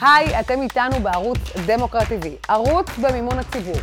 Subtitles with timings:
[0.00, 3.76] היי, אתם איתנו בערוץ דמוקרט TV, ערוץ במימון הציבור.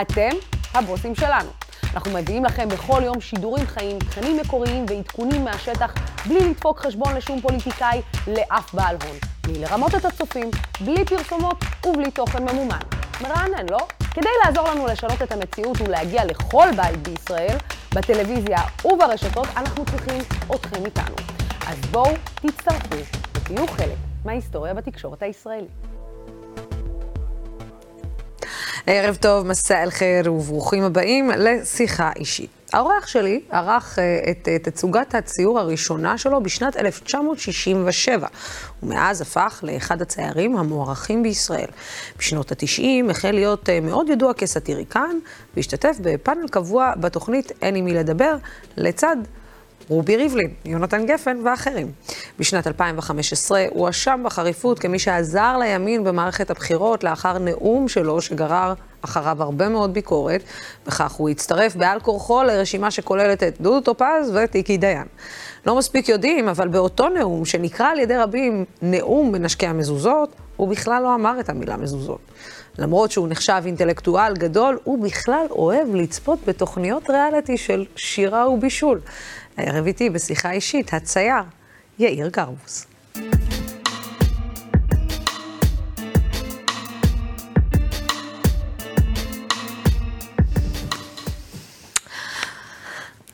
[0.00, 0.28] אתם
[0.74, 1.50] הבוסים שלנו.
[1.94, 5.94] אנחנו מביאים לכם בכל יום שידורים חיים, תכנים מקוריים ועדכונים מהשטח,
[6.26, 9.16] בלי לדפוק חשבון לשום פוליטיקאי, לאף בעל הון.
[9.42, 10.50] בלי לרמות את הצופים,
[10.80, 12.80] בלי פרסומות ובלי תוכן ממומן.
[13.20, 13.78] מרענן, לא?
[14.14, 17.56] כדי לעזור לנו לשנות את המציאות ולהגיע לכל בית בישראל,
[17.94, 20.22] בטלוויזיה וברשתות, אנחנו צריכים
[20.54, 21.16] אתכם איתנו.
[21.66, 22.96] אז בואו, תצטרפו
[23.34, 25.70] ותהיו חלק מההיסטוריה בתקשורת הישראלית.
[28.86, 32.50] ערב טוב, מסע אל חיר וברוכים הבאים לשיחה אישית.
[32.72, 38.28] האורח שלי ערך אה, את תצוגת הציור הראשונה שלו בשנת 1967,
[38.82, 41.68] ומאז הפך לאחד הציירים המוערכים בישראל.
[42.18, 45.16] בשנות ה-90 החל להיות אה, מאוד ידוע כסאטיריקן,
[45.56, 48.36] והשתתף בפאנל קבוע בתוכנית "אין עם מי לדבר",
[48.76, 49.16] לצד
[49.88, 51.92] רובי ריבלין, יונתן גפן ואחרים.
[52.38, 59.42] בשנת 2015 הוא הואשם בחריפות כמי שעזר לימין במערכת הבחירות לאחר נאום שלו שגרר אחריו
[59.42, 60.42] הרבה מאוד ביקורת,
[60.86, 65.06] וכך הוא הצטרף בעל כורחו לרשימה שכוללת את דודו טופז ואת איקי דיין.
[65.66, 71.02] לא מספיק יודעים, אבל באותו נאום, שנקרא על ידי רבים נאום מנשקי המזוזות, הוא בכלל
[71.02, 72.20] לא אמר את המילה מזוזות.
[72.78, 79.00] למרות שהוא נחשב אינטלקטואל גדול, הוא בכלל אוהב לצפות בתוכניות ריאליטי של שירה ובישול.
[79.58, 81.42] הערב איתי בשיחה אישית, הצייר,
[81.98, 82.86] יאיר גרבוס.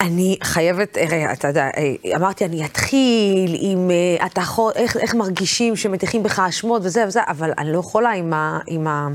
[0.00, 0.98] אני חייבת,
[1.32, 1.68] אתה יודע,
[2.16, 3.90] אמרתי, אני אתחיל עם,
[4.26, 8.32] אתה יכול, איך, איך מרגישים שמטיחים בך אשמות וזה וזה, אבל אני לא יכולה עם
[8.32, 8.58] ה...
[8.66, 9.08] עם ה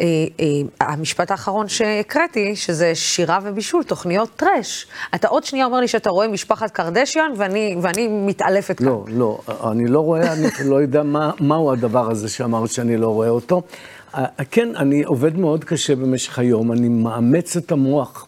[0.00, 0.06] אה,
[0.40, 0.46] אה,
[0.80, 4.86] המשפט האחרון שהקראתי, שזה שירה ובישול, תוכניות טראש.
[5.14, 9.12] אתה עוד שנייה אומר לי שאתה רואה משפחת קרדשיאן, ואני, ואני מתעלפת לא, כאן.
[9.14, 13.08] לא, לא, אני לא רואה, אני לא יודע מה, מהו הדבר הזה שאמרת שאני לא
[13.08, 13.62] רואה אותו.
[14.14, 18.26] אה, כן, אני עובד מאוד קשה במשך היום, אני מאמץ את המוח.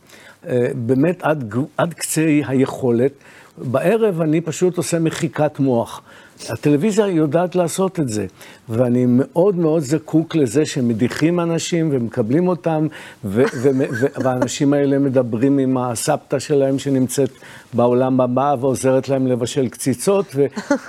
[0.74, 3.12] באמת עד, עד קצה היכולת.
[3.58, 6.02] בערב אני פשוט עושה מחיקת מוח.
[6.48, 8.26] הטלוויזיה יודעת לעשות את זה,
[8.68, 12.86] ואני מאוד מאוד זקוק לזה שמדיחים אנשים ומקבלים אותם,
[13.24, 17.30] והאנשים האלה מדברים עם הסבתא שלהם שנמצאת
[17.72, 20.36] בעולם הבא ועוזרת להם לבשל קציצות,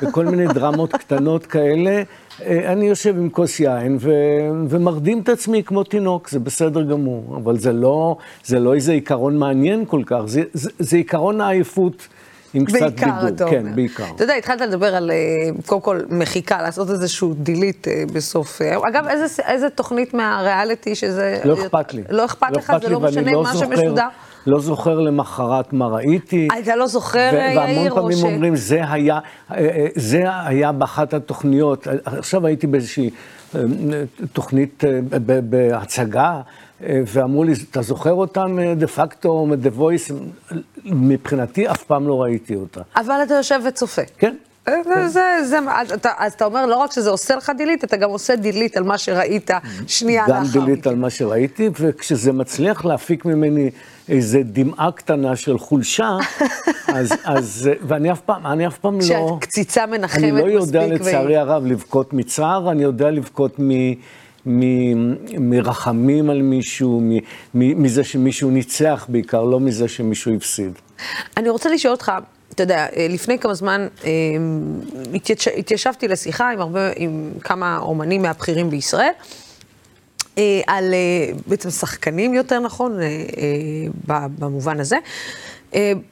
[0.02, 2.04] וכל מיני דרמות קטנות כאלה.
[2.42, 4.10] אה, אני יושב עם כוס יין ו-
[4.70, 9.38] ומרדים את עצמי כמו תינוק, זה בסדר גמור, אבל זה לא, זה לא איזה עיקרון
[9.38, 12.08] מעניין כל כך, זה, זה, זה עיקרון העייפות.
[12.54, 12.90] עם קצת דיבור.
[12.90, 13.58] בעיקר, אתה אומר.
[13.58, 14.06] כן, בעיקר.
[14.16, 15.16] אתה יודע, התחלת לדבר על, אה,
[15.66, 18.62] קודם כל, מחיקה, לעשות איזשהו דילית אה, בסוף.
[18.62, 21.40] אה, אגב, איזה, איזה תוכנית מהריאליטי שזה...
[21.44, 22.04] לא אכפת לי.
[22.10, 24.08] לא אכפת לך, זה לא משנה לא מה זוכר, שמשודר?
[24.48, 26.48] לא זוכר למחרת מה ראיתי.
[26.64, 27.76] אתה לא זוכר, יאיר, או ש...
[27.76, 29.20] והמון פעמים אומרים, זה היה,
[29.96, 31.88] זה היה באחת התוכניות.
[32.06, 33.10] עכשיו הייתי באיזושהי
[34.34, 34.84] תוכנית
[35.50, 36.42] בהצגה.
[36.84, 40.12] ואמרו לי, אתה זוכר אותם דה פקטו, דה וויס?
[40.86, 42.81] מבחינתי אף פעם לא ראיתי אותה.
[42.96, 44.02] אבל אתה יושב וצופה.
[44.18, 44.36] כן.
[44.66, 47.97] זה, זה, זה, אז, אתה, אז אתה אומר, לא רק שזה עושה לך דילית, אתה
[47.97, 49.52] גם עושה דילית על מה שראית
[49.88, 50.59] שנייה לאחר מכן.
[50.59, 53.70] גם דילית על מה שראיתי, וכשזה מצליח להפיק ממני
[54.09, 56.18] איזה דמעה קטנה של חולשה,
[56.88, 59.02] אז, אז, ואני אף פעם, אני אף פעם לא...
[59.02, 60.34] שהקציצה מנחמת מספיק.
[60.34, 63.72] אני לא יודע, לצערי הרב, לבכות מצער, אני יודע לבכות מ...
[65.40, 67.02] מרחמים על מישהו,
[67.53, 70.72] מזה שמישהו ניצח בעיקר, לא מזה שמישהו הפסיד.
[71.38, 72.12] אני רוצה לשאול אותך,
[72.53, 73.88] אתה יודע, לפני כמה זמן
[75.57, 79.12] התיישבתי לשיחה עם, הרבה, עם כמה אומנים מהבכירים בישראל,
[80.68, 80.94] על
[81.47, 82.97] בעצם שחקנים יותר נכון,
[84.08, 84.97] במובן הזה.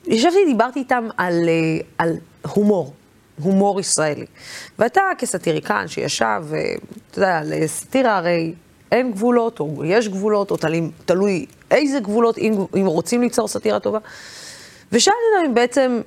[0.08, 1.50] ישבתי, דיברתי איתם על,
[1.98, 2.94] על הומור.
[3.42, 4.26] הומור ישראלי.
[4.80, 6.44] ואתה כסאטיריקן שישב,
[7.12, 8.54] אתה יודע, לסאטירה הרי
[8.92, 13.80] אין גבולות, או יש גבולות, או תלוי, תלוי איזה גבולות, אם, אם רוצים ליצור סאטירה
[13.80, 14.00] טובה.
[14.92, 16.02] ושאלתי אותם אם בעצם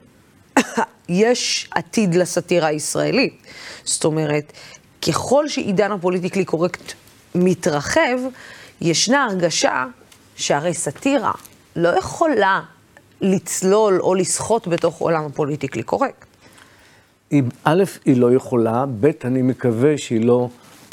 [1.09, 3.43] יש עתיד לסאטירה הישראלית.
[3.85, 4.53] זאת אומרת,
[5.09, 6.93] ככל שעידן הפוליטיקלי קורקט
[7.35, 8.19] מתרחב,
[8.81, 9.87] ישנה הרגשה
[10.37, 11.33] שהרי סאטירה
[11.77, 12.61] לא יכולה
[13.21, 16.32] לצלול או לסחוט בתוך עולם הפוליטיקלי קורקט.
[17.33, 20.49] היא, א', היא לא יכולה, ב', אני מקווה שהיא לא,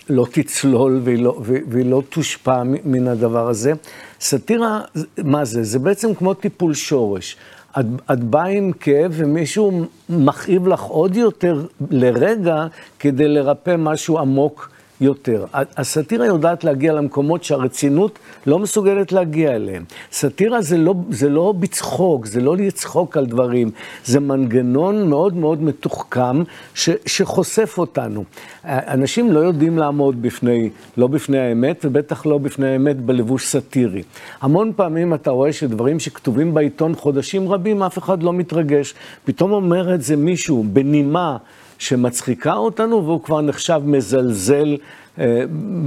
[0.10, 3.74] לא תצלול והיא לא, והיא לא תושפע מן הדבר הזה.
[4.20, 4.82] סאטירה,
[5.18, 5.64] מה זה?
[5.64, 7.38] זה בעצם כמו טיפול שורש.
[7.80, 12.68] את, את באה עם כאב ומישהו מכאיב לך עוד יותר לרגע
[13.00, 14.70] כדי לרפא משהו עמוק
[15.02, 15.46] יותר.
[15.54, 19.84] הסאטירה יודעת להגיע למקומות שהרצינות לא מסוגלת להגיע אליהם.
[20.12, 23.72] סאטירה זה לא, זה לא בצחוק, זה לא לצחוק על דברים,
[24.06, 26.44] זה מנגנון מאוד מאוד מתוחכם
[26.74, 28.24] ש, שחושף אותנו.
[28.66, 34.04] אנשים לא יודעים לעמוד בפני, לא בפני האמת, ובטח לא בפני האמת בלבוש סאטירי.
[34.42, 38.94] המון פעמים אתה רואה שדברים שכתובים בעיתון חודשים רבים, אף אחד לא מתרגש.
[39.26, 41.38] פתאום אומר את זה מישהו בנימה.
[41.80, 44.78] שמצחיקה אותנו, והוא כבר נחשב מזלזל
[45.20, 45.44] אה,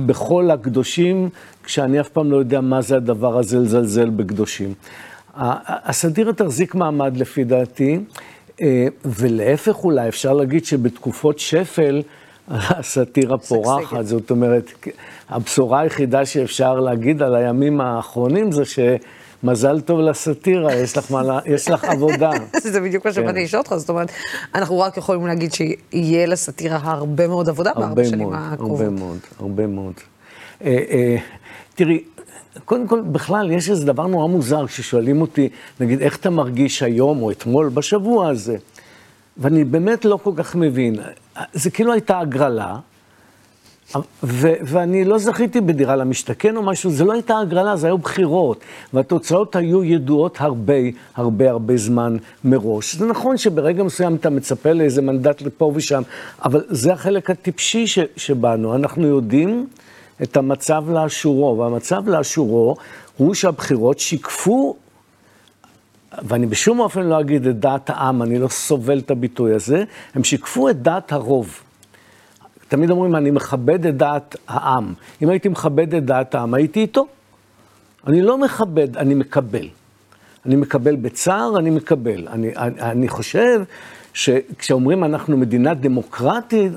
[0.06, 1.28] בכל הקדושים,
[1.64, 4.74] כשאני אף פעם לא יודע מה זה הדבר הזה לזלזל בקדושים.
[5.34, 7.98] הסאטירה תחזיק מעמד לפי דעתי,
[8.60, 12.02] אה, ולהפך אולי, אפשר להגיד שבתקופות שפל,
[12.48, 14.72] הסאטירה פורחת, זאת אומרת,
[15.28, 18.78] הבשורה היחידה שאפשר להגיד על הימים האחרונים זה ש...
[19.42, 22.30] מזל טוב לסאטירה, יש לך, מה, יש לך עבודה.
[22.72, 23.44] זה בדיוק מה שבאתי כן.
[23.44, 24.10] לשאול אותך, זאת אומרת,
[24.54, 28.80] אנחנו רק יכולים להגיד שיהיה לסאטירה הרבה מאוד עבודה בארבע שנים הקרובות.
[28.80, 29.94] הרבה מאוד, הרבה מאוד.
[30.64, 31.16] אה, אה,
[31.74, 32.04] תראי,
[32.64, 35.48] קודם כל, בכלל, יש איזה דבר נורא מוזר כששואלים אותי,
[35.80, 38.56] נגיד, איך אתה מרגיש היום או אתמול, בשבוע הזה?
[39.36, 40.96] ואני באמת לא כל כך מבין.
[41.52, 42.76] זה כאילו הייתה הגרלה,
[44.22, 48.60] ו- ואני לא זכיתי בדירה למשתכן או משהו, זה לא הייתה הגרלה, זה היו בחירות,
[48.92, 50.74] והתוצאות היו ידועות הרבה,
[51.14, 52.94] הרבה, הרבה זמן מראש.
[52.94, 56.02] זה נכון שברגע מסוים אתה מצפה לאיזה מנדט לפה ושם,
[56.44, 58.74] אבל זה החלק הטיפשי ש- שבנו.
[58.74, 59.66] אנחנו יודעים
[60.22, 62.76] את המצב לאשורו, והמצב לאשורו
[63.16, 64.76] הוא שהבחירות שיקפו
[66.22, 69.84] ואני בשום אופן לא אגיד את דעת העם, אני לא סובל את הביטוי הזה,
[70.14, 71.60] הם שיקפו את דעת הרוב.
[72.72, 74.92] תמיד אומרים, אני מכבד את דעת העם.
[75.22, 77.06] אם הייתי מכבד את דעת העם, הייתי איתו.
[78.06, 79.68] אני לא מכבד, אני מקבל.
[80.46, 82.28] אני מקבל בצער, אני מקבל.
[82.28, 83.62] אני, אני, אני חושב
[84.14, 86.72] שכשאומרים אנחנו מדינה דמוקרטית,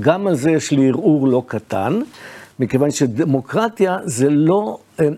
[0.00, 2.00] גם על זה יש לי ערעור לא קטן,
[2.58, 5.08] מכיוון שדמוקרטיה זה לא אה,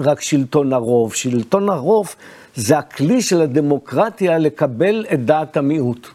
[0.00, 2.14] רק שלטון הרוב, שלטון הרוב
[2.54, 6.08] זה הכלי של הדמוקרטיה לקבל את דעת המיעוט.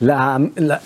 [0.00, 0.76] לה, לה,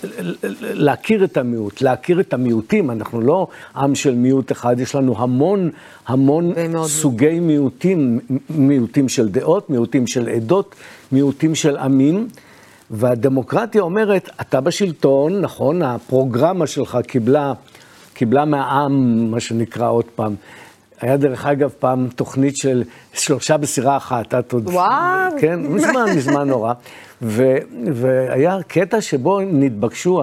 [0.62, 3.46] להכיר את המיעוט, להכיר את המיעוטים, אנחנו לא
[3.76, 5.70] עם של מיעוט אחד, יש לנו המון
[6.06, 6.52] המון
[6.84, 8.18] סוגי מיעוטים,
[8.50, 10.74] מיעוטים של דעות, מיעוטים של עדות,
[11.12, 12.28] מיעוטים של עמים.
[12.90, 17.52] והדמוקרטיה אומרת, אתה בשלטון, נכון, הפרוגרמה שלך קיבלה,
[18.14, 20.34] קיבלה מהעם, מה שנקרא עוד פעם,
[21.00, 22.82] היה דרך אגב פעם תוכנית של
[23.12, 24.68] שלושה בסירה אחת, את עוד...
[24.68, 25.32] וואו.
[25.40, 26.72] כן, מזמן, מזמן נורא.
[27.22, 27.56] ו,
[27.92, 30.22] והיה קטע שבו נתבקשו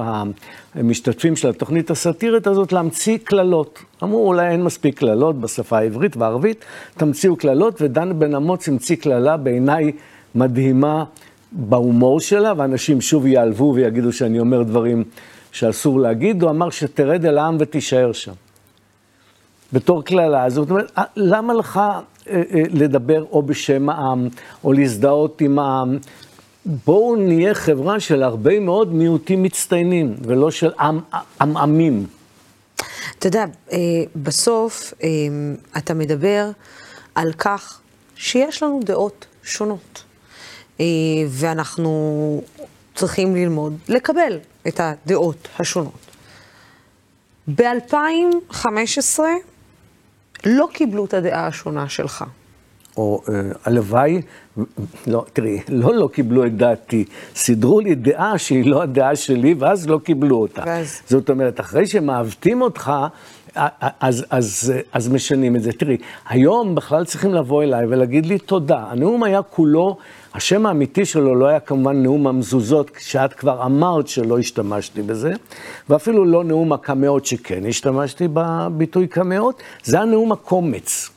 [0.76, 3.80] המשתתפים של התוכנית הסאטירית הזאת להמציא קללות.
[4.04, 6.66] אמרו, אולי אין מספיק קללות בשפה העברית והערבית,
[6.98, 9.92] תמציאו קללות, ודן בן אמוץ המציא קללה בעיניי
[10.36, 11.04] מדהימה
[11.52, 15.04] בהומור שלה, ואנשים שוב ייעלבו ויגידו שאני אומר דברים
[15.52, 18.34] שאסור להגיד, הוא אמר שתרד אל העם ותישאר שם.
[19.74, 20.50] בתור קללה.
[20.50, 24.28] זאת אומרת, למה לך אה, אה, לדבר או בשם העם,
[24.64, 25.98] או להזדהות עם העם?
[26.86, 30.72] בואו נהיה חברה של הרבה מאוד מיעוטים מצטיינים, ולא של
[31.42, 32.08] עמעמים.
[33.20, 33.46] אתה יודע,
[34.16, 34.94] בסוף
[35.78, 36.50] אתה מדבר
[37.16, 37.80] על כך
[38.16, 40.04] שיש לנו דעות שונות,
[41.28, 42.42] ואנחנו
[42.96, 46.08] צריכים ללמוד לקבל את הדעות השונות.
[47.56, 49.20] ב-2015
[50.46, 52.24] לא קיבלו את הדעה השונה שלך.
[52.98, 54.22] או אה, הלוואי,
[55.08, 57.06] לא, תראי, לא לא קיבלו את דעתי,
[57.36, 60.64] סידרו לי דעה שהיא לא הדעה שלי, ואז לא קיבלו אותה.
[60.66, 61.02] ואז...
[61.08, 62.92] זאת אומרת, אחרי שמעוותים אותך,
[64.00, 65.72] אז, אז, אז משנים את זה.
[65.72, 65.98] תראי,
[66.30, 68.84] היום בכלל צריכים לבוא אליי ולהגיד לי תודה.
[68.90, 69.98] הנאום היה כולו,
[70.34, 75.34] השם האמיתי שלו לא היה כמובן נאום המזוזות, שאת כבר אמרת שלא השתמשתי בזה,
[75.90, 81.10] ואפילו לא נאום הקמאות שכן השתמשתי בביטוי קמאות, זה הנאום הקומץ.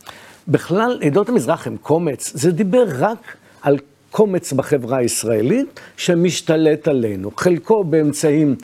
[0.50, 3.78] בכלל, עדות המזרח הם קומץ, זה דיבר רק על
[4.11, 8.57] קומץ בחברה הישראלית שמשתלט עלינו, חלקו באמצעים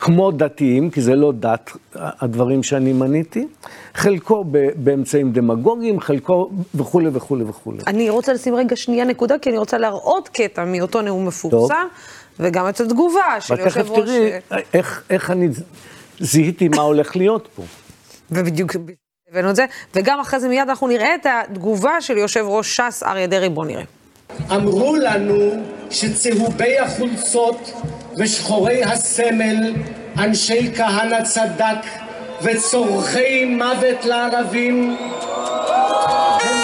[0.00, 3.46] כמו דתיים, כי זה לא דת, הדברים שאני מניתי,
[3.94, 4.44] חלקו
[4.76, 7.78] באמצעים דמגוגיים, חלקו וכולי וכולי וכולי.
[7.86, 11.86] אני רוצה לשים רגע שנייה נקודה, כי אני רוצה להראות קטע מאותו נאום מפורסם,
[12.40, 13.88] וגם את התגובה של יושב ראש...
[13.88, 14.30] ותכף תראי
[14.74, 15.48] איך, איך אני
[16.20, 17.62] זיהיתי מה הולך להיות פה.
[18.30, 18.76] ובדיוק
[19.34, 19.64] הבאנו את זה,
[19.94, 23.66] וגם אחרי זה מיד אנחנו נראה את התגובה של יושב ראש ש"ס אריה דרעי, בואו
[23.66, 23.82] נראה.
[24.50, 27.72] אמרו לנו שצהובי החולצות
[28.18, 29.74] ושחורי הסמל,
[30.18, 31.86] אנשי כהנא צדק
[32.42, 34.96] וצורכי מוות לערבים
[36.40, 36.56] הם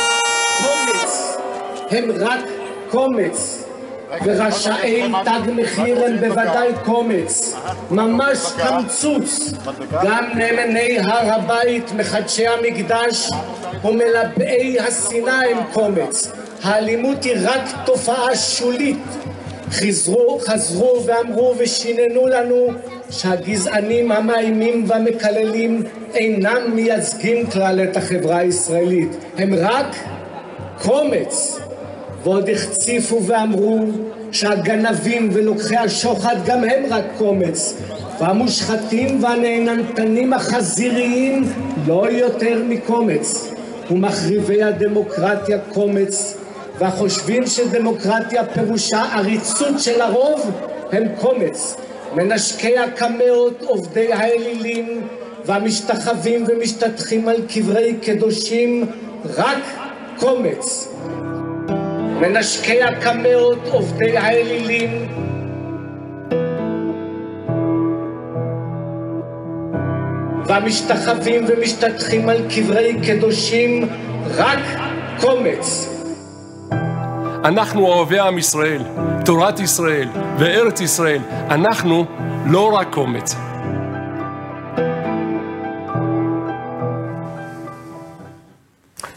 [0.63, 1.37] קומץ,
[1.91, 2.41] הם רק
[2.91, 3.65] קומץ.
[4.25, 7.55] ורשאי תג מחיר הם בוודאי קומץ,
[7.91, 9.53] ממש קמצוץ.
[10.05, 13.31] גם נאמני הר הבית, מחדשי המקדש
[13.85, 16.33] ומלבאי השנאה הם קומץ.
[16.63, 18.99] האלימות היא רק תופעה שולית.
[19.71, 22.67] חזרו, חזרו ואמרו ושיננו לנו
[23.11, 25.83] שהגזענים המאיימים והמקללים
[26.15, 29.97] אינם מייצגים כלל את החברה הישראלית, הם רק
[30.83, 31.61] קומץ.
[32.25, 33.79] ועוד החציפו ואמרו
[34.33, 37.77] שהגנבים ולוקחי השוחד גם הם רק קומץ,
[38.21, 41.45] והמושחתים והנהנתנים החזיריים
[41.87, 43.55] לא יותר מקומץ,
[43.91, 46.37] ומחריבי הדמוקרטיה קומץ,
[46.79, 50.51] והחושבים שדמוקרטיה פירושה עריצות של הרוב
[50.93, 51.77] הם קומץ.
[52.15, 55.09] מנשקי הקמאות, עובדי האלילים
[55.45, 58.87] והמשתחווים ומשתטחים על קברי קדושים
[59.37, 59.59] רק
[60.19, 60.89] קומץ.
[62.21, 65.09] מנשקי הקמאות, עובדי האלילים
[70.47, 73.89] והמשתחווים ומשתטחים על קברי קדושים
[74.37, 74.59] רק
[75.21, 75.89] קומץ.
[77.45, 78.83] אנחנו אוהבי עם ישראל,
[79.25, 80.09] תורת ישראל
[80.39, 82.05] וארץ ישראל, אנחנו
[82.47, 83.50] לא רק קומץ.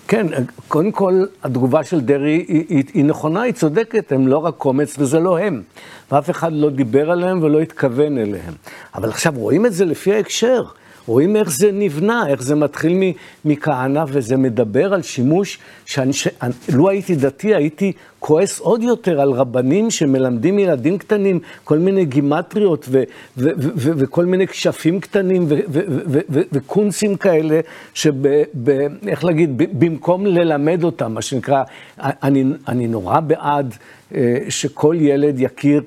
[0.07, 0.27] כן,
[0.67, 4.95] קודם כל, התגובה של דרעי היא, היא, היא נכונה, היא צודקת, הם לא רק קומץ
[4.99, 5.61] וזה לא הם.
[6.11, 8.53] ואף אחד לא דיבר עליהם ולא התכוון אליהם.
[8.95, 10.63] אבל עכשיו רואים את זה לפי ההקשר.
[11.07, 13.13] רואים איך זה נבנה, איך זה מתחיל
[13.45, 16.27] מכהנא, וזה מדבר על שימוש, שאני, ש...
[16.73, 22.85] לו הייתי דתי, הייתי כועס עוד יותר על רבנים שמלמדים ילדים קטנים כל מיני גימטריות
[22.89, 23.03] ו-
[23.37, 25.45] ו- ו- ו- וכל מיני כשפים קטנים
[26.51, 27.59] וקונצים כאלה,
[27.93, 31.63] שאיך להגיד, במקום ללמד אותם, מה שנקרא,
[31.99, 33.75] אני, אני נורא בעד
[34.15, 35.81] אה, שכל ילד יכיר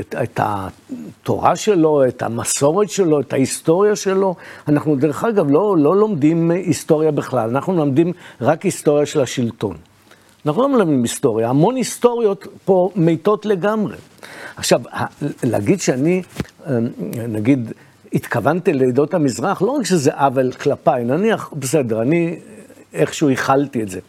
[0.00, 4.34] את, את התורה שלו, את המסורת שלו, את ההיסטוריה שלו.
[4.68, 9.76] אנחנו דרך אגב לא, לא לומדים היסטוריה בכלל, אנחנו לומדים רק היסטוריה של השלטון.
[10.46, 13.96] אנחנו לא מלמדים היסטוריה, המון היסטוריות פה מתות לגמרי.
[14.56, 14.80] עכשיו,
[15.42, 16.22] להגיד שאני,
[16.66, 16.88] אמ,
[17.28, 17.72] נגיד,
[18.12, 22.38] התכוונתי לעדות המזרח, לא רק שזה עוול כלפיי, נניח, בסדר, אני
[22.94, 24.00] איכשהו הכלתי את זה.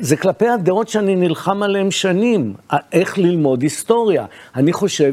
[0.00, 2.54] זה כלפי הדעות שאני נלחם עליהן שנים,
[2.92, 4.26] איך ללמוד היסטוריה.
[4.56, 5.12] אני חושב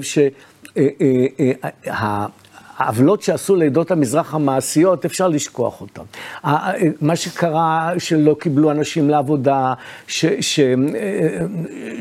[2.78, 6.02] שהעוולות שעשו לעדות המזרח המעשיות, אפשר לשכוח אותן.
[7.02, 9.74] מה שקרה, שלא קיבלו אנשים לעבודה,
[10.08, 10.60] ש, ש,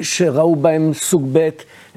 [0.03, 1.49] שראו בהם סוג ב',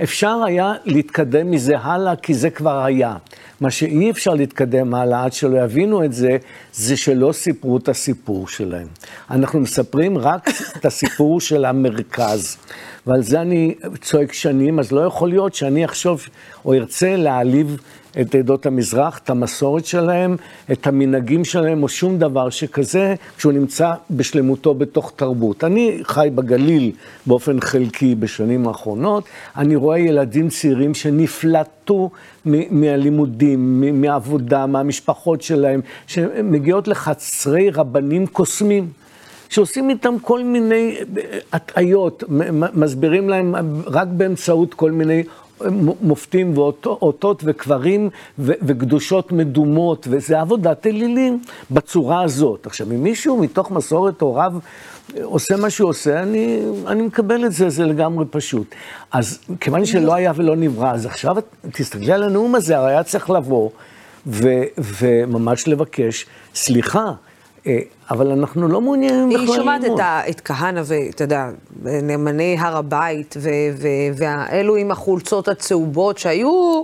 [0.03, 3.15] אפשר היה להתקדם מזה הלאה, כי זה כבר היה.
[3.61, 6.37] מה שאי אפשר להתקדם הלאה עד שלא יבינו את זה,
[6.73, 8.87] זה שלא סיפרו את הסיפור שלהם.
[9.31, 12.57] אנחנו מספרים רק את הסיפור של המרכז.
[13.07, 16.27] ועל זה אני צועק שנים, אז לא יכול להיות שאני אחשוב
[16.65, 17.77] או ארצה להעליב
[18.21, 20.35] את עדות המזרח, את המסורת שלהם,
[20.71, 25.63] את המנהגים שלהם, או שום דבר שכזה, כשהוא נמצא בשלמותו בתוך תרבות.
[25.63, 26.91] אני חי בגליל
[27.25, 29.23] באופן חלקי בשנים האחרונות,
[29.57, 32.09] אני רואה ילדים צעירים שנפלטו
[32.45, 38.89] מהלימודים, מהעבודה, מהמשפחות שלהם, שמגיעות לחצרי רבנים קוסמים.
[39.49, 40.95] שעושים איתם כל מיני
[41.53, 42.23] הטעיות,
[42.73, 43.55] מסבירים להם
[43.85, 45.23] רק באמצעות כל מיני
[46.01, 51.41] מופתים ואותות וקברים וקדושות מדומות, וזה עבודת אלילים
[51.71, 52.65] בצורה הזאת.
[52.65, 54.53] עכשיו, אם מישהו מתוך מסורת הוריו
[55.23, 58.75] עושה מה שהוא עושה, אני, אני מקבל את זה, זה לגמרי פשוט.
[59.11, 61.35] אז כיוון שלא היה ולא נברא, אז עכשיו
[61.71, 63.69] תסתכלי על הנאום הזה, הרי היה צריך לבוא
[64.27, 66.25] ו, וממש לבקש
[66.55, 67.11] סליחה.
[67.67, 67.79] אה,
[68.11, 69.49] אבל אנחנו לא מעוניינים בכלל ללמוד.
[69.49, 69.81] היא שומעת
[70.29, 71.49] את כהנא ואתה יודע,
[71.83, 73.35] נאמני הר הבית
[74.15, 76.83] והאלו עם החולצות הצהובות שהיו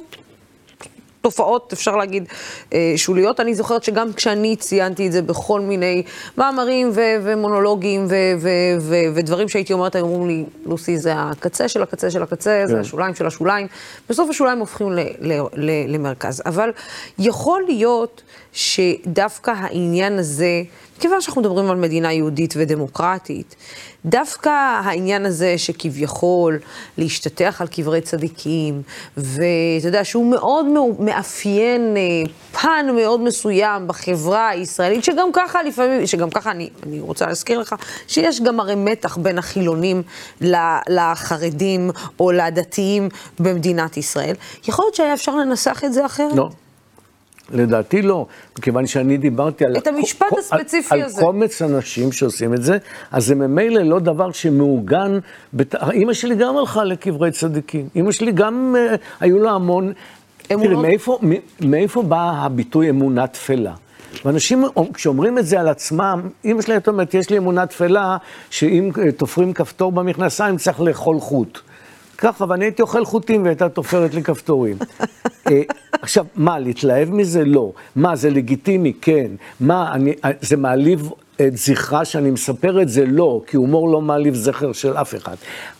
[1.21, 2.23] תופעות, אפשר להגיד,
[2.73, 3.39] אה, שוליות.
[3.39, 6.03] אני זוכרת שגם כשאני ציינתי את זה בכל מיני
[6.37, 11.67] מאמרים ו- ומונולוגים ו- ו- ו- ודברים שהייתי אומרת, היו אומרים לי, לוסי, זה הקצה
[11.67, 12.79] של הקצה של הקצה, זה כן.
[12.79, 13.67] השוליים של השוליים.
[14.09, 16.41] בסוף השוליים הופכים ל- ל- ל- למרכז.
[16.45, 16.69] אבל
[17.19, 18.21] יכול להיות
[18.57, 20.61] שדווקא העניין הזה,
[20.99, 23.55] כיוון שאנחנו מדברים על מדינה יהודית ודמוקרטית,
[24.05, 24.49] דווקא
[24.83, 26.59] העניין הזה שכביכול
[26.97, 28.81] להשתטח על קברי צדיקים,
[29.17, 30.65] ואתה יודע שהוא מאוד
[30.99, 37.27] מאפיין אה, פן מאוד מסוים בחברה הישראלית, שגם ככה לפעמים, שגם ככה אני, אני רוצה
[37.27, 37.75] להזכיר לך,
[38.07, 40.03] שיש גם הרי מתח בין החילונים
[40.89, 43.09] לחרדים או לדתיים
[43.39, 44.35] במדינת ישראל.
[44.67, 46.35] יכול להיות שהיה אפשר לנסח את זה אחרת?
[46.35, 46.49] לא.
[47.51, 48.25] לדעתי לא,
[48.57, 49.77] מכיוון שאני דיברתי על...
[49.77, 51.21] את המשפט על- הספציפי על, הזה.
[51.21, 52.77] על קומץ אנשים שעושים את זה,
[53.11, 55.19] אז זה ממילא לא דבר שמעוגן...
[55.53, 55.75] בת...
[55.75, 57.89] אימא שלי גם הלכה לקברי צדיקים.
[57.95, 59.93] אימא שלי גם, אה, היו לה המון...
[60.53, 60.71] אמונות.
[60.71, 61.19] תראי, מאיפה,
[61.61, 63.73] מאיפה בא הביטוי אמונה תפלה?
[64.25, 64.63] ואנשים,
[64.93, 68.17] כשאומרים את זה על עצמם, אמא שלי הייתה אומרת, יש לי אמונה תפלה,
[68.49, 71.59] שאם אה, תופרים כפתור במכנסיים צריך לאכול חוט.
[72.17, 74.77] ככה, ואני הייתי אוכל חוטים והייתה תופרת לי כפתורים.
[75.47, 77.45] אה, עכשיו, מה, להתלהב מזה?
[77.45, 77.71] לא.
[77.95, 78.93] מה, זה לגיטימי?
[79.01, 79.31] כן.
[79.59, 81.09] מה, אני, אה, זה מעליב
[81.41, 83.05] את זכרה שאני מספר את זה?
[83.05, 85.35] לא, כי הומור לא מעליב זכר של אף אחד.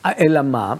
[0.05, 0.75] אה, אלא מה?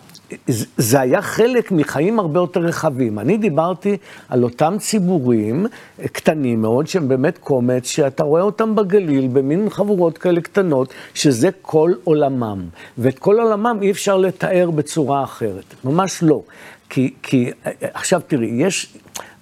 [0.78, 3.20] זה- היה חלק מחיים הרבה יותר רחבים.
[3.20, 3.98] אני דיברתי
[4.30, 5.66] על אותם ציבורים
[6.00, 11.50] אה, קטנים מאוד, שהם באמת קומץ, שאתה רואה אותם בגליל, במין חבורות כאלה קטנות, שזה
[11.62, 12.66] כל עולמם.
[12.98, 15.64] ואת כל עולמם אי אפשר לתאר בצורה אחרת.
[15.84, 16.42] ממש לא.
[16.90, 18.94] כי, כי אה, עכשיו תראי, יש,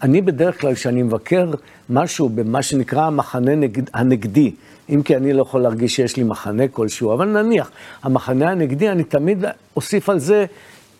[0.01, 1.51] אני בדרך כלל, כשאני מבקר
[1.89, 4.51] משהו במה שנקרא המחנה נגד, הנגדי,
[4.89, 7.71] אם כי אני לא יכול להרגיש שיש לי מחנה כלשהו, אבל נניח,
[8.03, 10.45] המחנה הנגדי, אני תמיד אוסיף על זה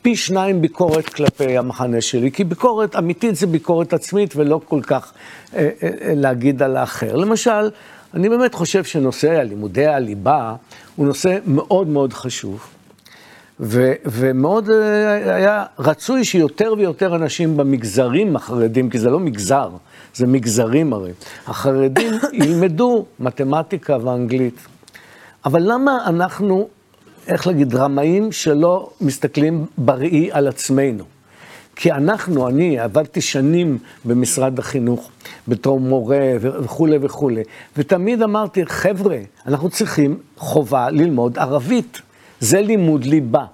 [0.01, 5.13] פי שניים ביקורת כלפי המחנה שלי, כי ביקורת אמיתית זה ביקורת עצמית ולא כל כך
[5.53, 7.15] אה, אה, אה, להגיד על האחר.
[7.15, 7.69] למשל,
[8.13, 10.55] אני באמת חושב שנושא לימודי הליבה
[10.95, 12.74] הוא נושא מאוד מאוד חשוב.
[13.59, 19.69] ו- ומאוד אה, היה רצוי שיותר ויותר אנשים במגזרים החרדים, כי זה לא מגזר,
[20.13, 21.11] זה מגזרים הרי,
[21.47, 24.59] החרדים ילמדו מתמטיקה ואנגלית.
[25.45, 26.67] אבל למה אנחנו,
[27.27, 31.03] איך להגיד, רמאים שלא מסתכלים בראי על עצמנו?
[31.75, 35.09] כי אנחנו, אני עבדתי שנים במשרד החינוך
[35.47, 37.43] בתור מורה וכולי וכולי,
[37.77, 42.01] ותמיד אמרתי, חבר'ה, אנחנו צריכים חובה ללמוד ערבית.
[42.45, 43.45] זה לימוד ליבה.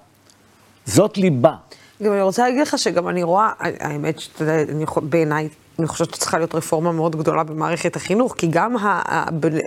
[0.86, 1.54] זאת ליבה.
[2.02, 4.72] גם אני רוצה להגיד לך שגם אני רואה, האמת שאתה יודע,
[5.02, 8.76] בעיניי, אני חושבת שצריכה להיות רפורמה מאוד גדולה במערכת החינוך, כי גם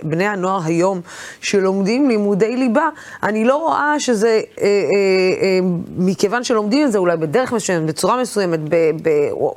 [0.02, 1.00] בני הנוער היום
[1.40, 2.88] שלומדים לימודי ליבה,
[3.22, 4.68] אני לא רואה שזה, אה, אה,
[5.42, 5.58] אה,
[5.96, 9.10] מכיוון שלומדים את זה אולי בדרך מסוימת, בצורה מסוימת, ב, ב,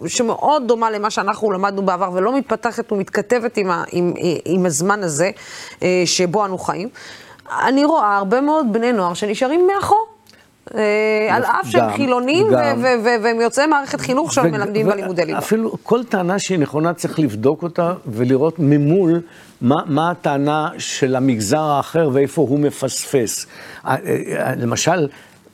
[0.08, 4.14] שמאוד דומה למה שאנחנו למדנו בעבר, ולא מתפתחת ומתכתבת עם, ה, עם,
[4.46, 5.32] עם הזמן הזה
[5.84, 6.90] אה, שבו אנו חיים,
[7.68, 10.06] אני רואה הרבה מאוד בני נוער שנשארים מאחור.
[10.76, 12.48] אה, על אף שהם חילונים,
[13.04, 15.38] והם יוצאי מערכת חינוך שם מלמדים בלימודי ליבה.
[15.38, 19.22] אפילו כל טענה שהיא נכונה צריך לבדוק אותה ולראות ממול
[19.62, 23.46] מה, מה הטענה של המגזר האחר ואיפה הוא מפספס.
[23.86, 25.08] אה, אה, למשל,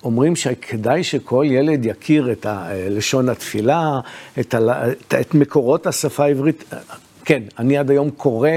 [0.04, 2.46] אומרים שכדאי שכל ילד יכיר את
[2.90, 4.00] לשון התפילה,
[4.40, 4.60] את, ה,
[5.20, 6.64] את מקורות השפה העברית.
[7.26, 8.50] כן, אני עד היום קורא,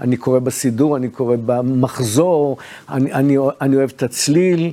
[0.00, 2.56] אני קורא בסידור, אני קורא במחזור,
[2.88, 4.72] אני, אני, אני אוהב את הצליל.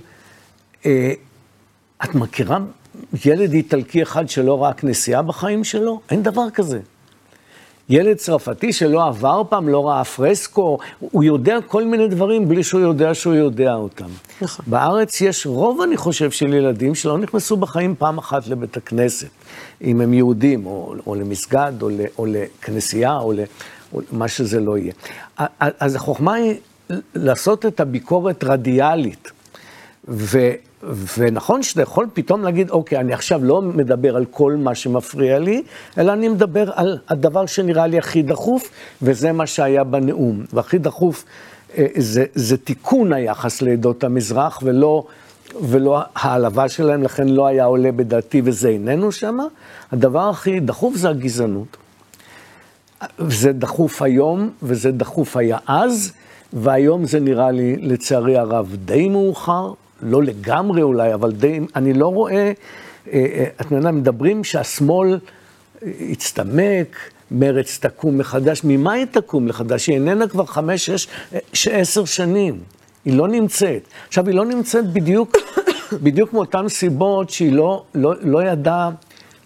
[0.86, 1.13] אה,
[2.04, 2.60] את מכירה
[3.26, 6.00] ילד איטלקי אחד שלא ראה כנסייה בחיים שלו?
[6.10, 6.80] אין דבר כזה.
[7.90, 12.82] ילד צרפתי שלא עבר פעם, לא ראה פרסקו, הוא יודע כל מיני דברים בלי שהוא
[12.82, 14.10] יודע שהוא יודע אותם.
[14.42, 14.66] נכון.
[14.70, 19.28] בארץ יש רוב, אני חושב, של ילדים שלא נכנסו בחיים פעם אחת לבית הכנסת,
[19.82, 23.44] אם הם יהודים, או, או למסגד, או, ל, או לכנסייה, או, ל, או
[24.12, 24.93] מה שזה לא יהיה.
[25.60, 26.56] אז החוכמה היא
[27.15, 29.32] לעשות את הביקורת רדיאלית.
[30.08, 30.52] ו,
[31.17, 35.63] ונכון שאתה יכול פתאום להגיד, אוקיי, אני עכשיו לא מדבר על כל מה שמפריע לי,
[35.97, 38.69] אלא אני מדבר על הדבר שנראה לי הכי דחוף,
[39.02, 40.45] וזה מה שהיה בנאום.
[40.54, 41.26] והכי דחוף
[41.78, 45.04] אה, זה, זה תיקון היחס לעדות המזרח, ולא,
[45.62, 49.43] ולא העלבה שלהם, לכן לא היה עולה בדעתי, וזה איננו שמה.
[49.91, 51.78] הדבר הכי דחוף זה הגזענות.
[53.28, 56.12] זה דחוף היום, וזה דחוף היה אז,
[56.54, 62.08] והיום זה נראה לי, לצערי הרב, די מאוחר, לא לגמרי אולי, אבל די, אני לא
[62.08, 62.52] רואה, אה,
[63.14, 65.20] אה, את יודעת, מדברים שהשמאל
[65.84, 66.98] אה, יצטמק,
[67.32, 69.88] מרץ תקום מחדש, ממה היא תקום מחדש?
[69.88, 71.08] היא איננה כבר חמש, שש,
[71.68, 72.60] אה, עשר שנים,
[73.06, 73.88] היא לא נמצאת.
[74.08, 75.38] עכשיו, היא לא נמצאת בדיוק,
[76.04, 78.90] בדיוק מאותן סיבות שהיא לא, לא, לא ידעה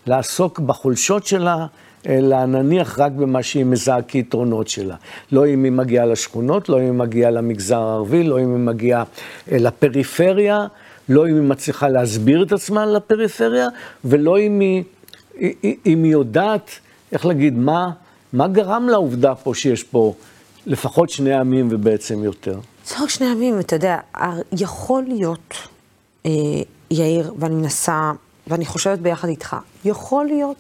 [0.08, 1.66] לעסוק בחולשות שלה,
[2.10, 4.96] אלא נניח רק במה שהיא מזהה כיתרונות שלה.
[5.32, 9.04] לא אם היא מגיעה לשכונות, לא אם היא מגיעה למגזר הערבי, לא אם היא מגיעה
[9.52, 10.68] אה, לפריפריה,
[11.10, 13.68] לא אם היא מצליחה להסביר את עצמה לפריפריה,
[14.06, 14.84] ולא אם היא,
[15.86, 16.72] אם היא יודעת,
[17.12, 17.92] איך להגיד, מה,
[18.34, 20.14] מה גרם לעובדה פה שיש פה
[20.66, 22.60] לפחות שני עמים ובעצם יותר.
[22.88, 23.98] זה רק שני ימים, אתה יודע,
[24.52, 25.54] יכול להיות,
[26.26, 26.32] אה,
[26.92, 28.12] יאיר, ואני מנסה,
[28.48, 30.58] ואני חושבת ביחד איתך, יכול להיות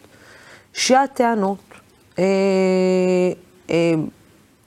[0.73, 1.59] שהטענות,
[2.19, 2.23] אה,
[3.69, 3.93] אה,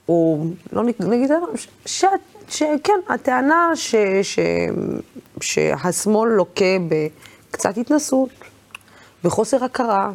[0.09, 2.05] או לא נגיד, ש, ש,
[2.49, 4.39] שכן, הטענה ש, ש,
[5.41, 8.31] שהשמאל לוקה בקצת התנסות,
[9.25, 10.11] בחוסר הכרה,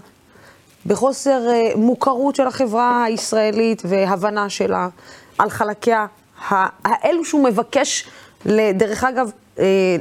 [0.86, 4.90] בחוסר אה, מוכרות של החברה הישראלית והבנה שלה
[5.38, 6.06] על חלקיה,
[6.86, 8.08] האלו שהוא מבקש,
[8.74, 9.34] דרך אגב, אה,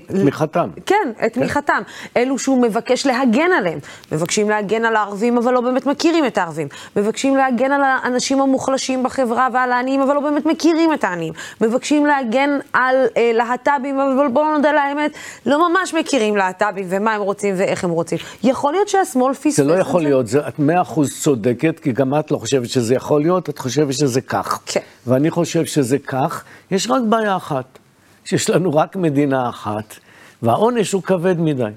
[0.06, 0.68] תמיכתם.
[0.86, 1.28] כן, את כן.
[1.28, 1.82] תמיכתם.
[2.16, 3.78] אלו שהוא מבקש להגן עליהם.
[4.12, 6.68] מבקשים להגן על הערבים, אבל לא באמת מכירים את הערבים.
[6.96, 11.32] מבקשים להגן על האנשים המוחלשים בחברה ועל העניים, אבל לא באמת מכירים את העניים.
[11.60, 15.10] מבקשים להגן על אה, להט"בים, אבל בואו נודה לאמת,
[15.46, 18.18] לא ממש מכירים להט"בים ומה הם רוצים ואיך הם רוצים.
[18.42, 22.14] יכול להיות שהשמאל פספס זה לא יכול להיות, זה, את מאה אחוז צודקת, כי גם
[22.14, 24.60] את לא חושבת שזה יכול להיות, את חושבת שזה כך.
[24.66, 24.80] כן.
[25.06, 26.44] ואני חושב שזה כך.
[26.70, 27.78] יש רק בעיה אחת.
[28.28, 29.94] שיש לנו רק מדינה אחת,
[30.42, 31.70] והעונש הוא כבד מדי.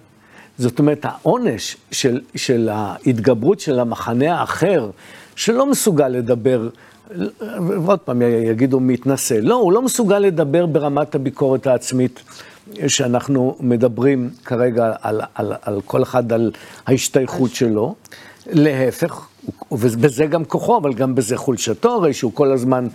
[0.58, 4.90] זאת אומרת, העונש של, של ההתגברות של המחנה האחר,
[5.36, 6.70] שלא מסוגל לדבר,
[7.68, 12.24] ועוד פעם יגידו מתנשא, לא, הוא לא מסוגל לדבר ברמת הביקורת העצמית
[12.88, 16.52] שאנחנו מדברים כרגע על, על, על כל אחד, על
[16.88, 17.96] ההשתייכות שלו.
[18.48, 19.28] להפך,
[19.72, 22.88] ובזה גם כוחו, אבל גם בזה חולשתו, הרי שהוא כל הזמן,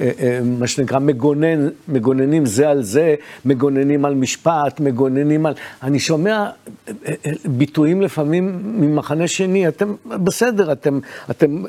[0.00, 5.54] אה, אה, מה שנקרא, מגונן, מגוננים זה על זה, מגוננים על משפט, מגוננים על...
[5.82, 6.50] אני שומע
[6.88, 10.98] אה, ביטויים לפעמים ממחנה שני, אתם בסדר, אתם,
[11.30, 11.64] אתם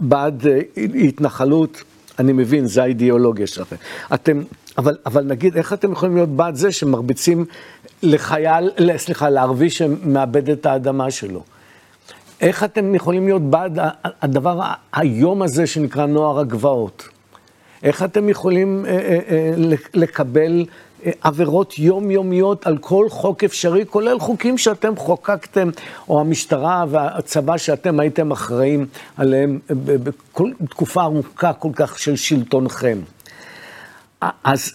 [0.00, 0.46] בעד
[1.04, 1.82] התנחלות,
[2.18, 3.76] אני מבין, זו האידיאולוגיה שלכם.
[4.14, 4.42] אתם,
[4.78, 7.44] אבל, אבל נגיד, איך אתם יכולים להיות בעד זה שמרביצים
[8.02, 11.42] לחייל, סליחה, לערבי שמאבד את האדמה שלו?
[12.40, 13.78] איך אתם יכולים להיות בעד
[14.22, 14.60] הדבר
[14.92, 17.08] היום הזה שנקרא נוער הגבעות?
[17.82, 19.52] איך אתם יכולים אה, אה, אה,
[19.94, 20.64] לקבל
[21.20, 25.70] עבירות יומיומיות על כל חוק אפשרי, כולל חוקים שאתם חוקקתם,
[26.08, 32.98] או המשטרה והצבא שאתם הייתם אחראים עליהם בכל תקופה ארוכה כל כך של שלטונכם.
[34.44, 34.72] אז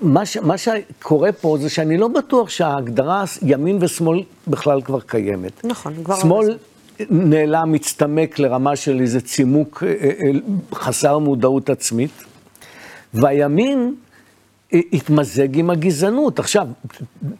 [0.00, 5.64] מה, ש, מה שקורה פה זה שאני לא בטוח שההגדרה ימין ושמאל בכלל כבר קיימת.
[5.64, 6.20] נכון, כבר...
[6.20, 6.58] שמאל
[7.10, 10.30] נעלם, מצטמק לרמה של איזה צימוק אה, אה, אה,
[10.74, 12.24] חסר מודעות עצמית,
[13.14, 13.94] והימין
[14.72, 16.38] התמזג עם הגזענות.
[16.38, 16.66] עכשיו,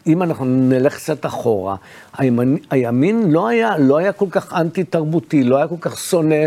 [0.07, 1.77] אם אנחנו נלך קצת אחורה,
[2.19, 6.47] הימין, הימין לא היה, לא היה כל כך אנטי-תרבותי, לא היה כל כך שונא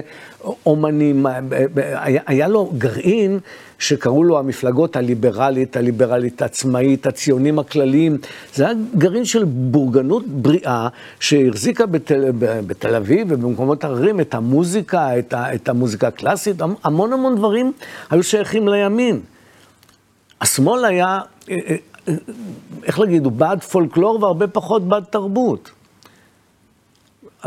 [0.65, 1.25] אומנים,
[1.75, 3.39] היה, היה לו גרעין
[3.79, 8.17] שקראו לו המפלגות הליברלית, הליברלית העצמאית, הציונים הכלליים.
[8.53, 10.87] זה היה גרעין של בורגנות בריאה
[11.19, 17.35] שהחזיקה בתל, בתל אביב ובמקומות אחרים את המוזיקה, את, ה, את המוזיקה הקלאסית, המון המון
[17.35, 17.71] דברים
[18.09, 19.19] היו שייכים לימין.
[20.43, 21.75] השמאל היה, אה, אה,
[22.07, 22.13] אה,
[22.83, 25.71] איך להגיד, הוא בעד פולקלור והרבה פחות בעד תרבות.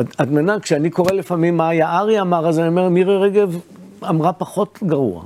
[0.01, 3.59] את מנה, כשאני קורא לפעמים מה היה ארי אמר, אז אני אומר, מירי רגב
[4.09, 5.25] אמרה פחות גרוע.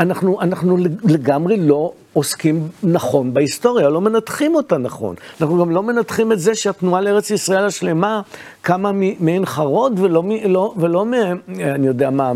[0.00, 5.14] אנחנו, אנחנו לגמרי לא עוסקים נכון בהיסטוריה, לא מנתחים אותה נכון.
[5.40, 8.20] אנחנו גם לא מנתחים את זה שהתנועה לארץ ישראל השלמה
[8.62, 11.12] קמה מעין חרוד ולא, לא, ולא מ...
[11.60, 12.32] אני יודע מה,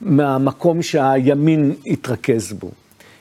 [0.00, 2.70] מהמקום שהימין התרכז בו.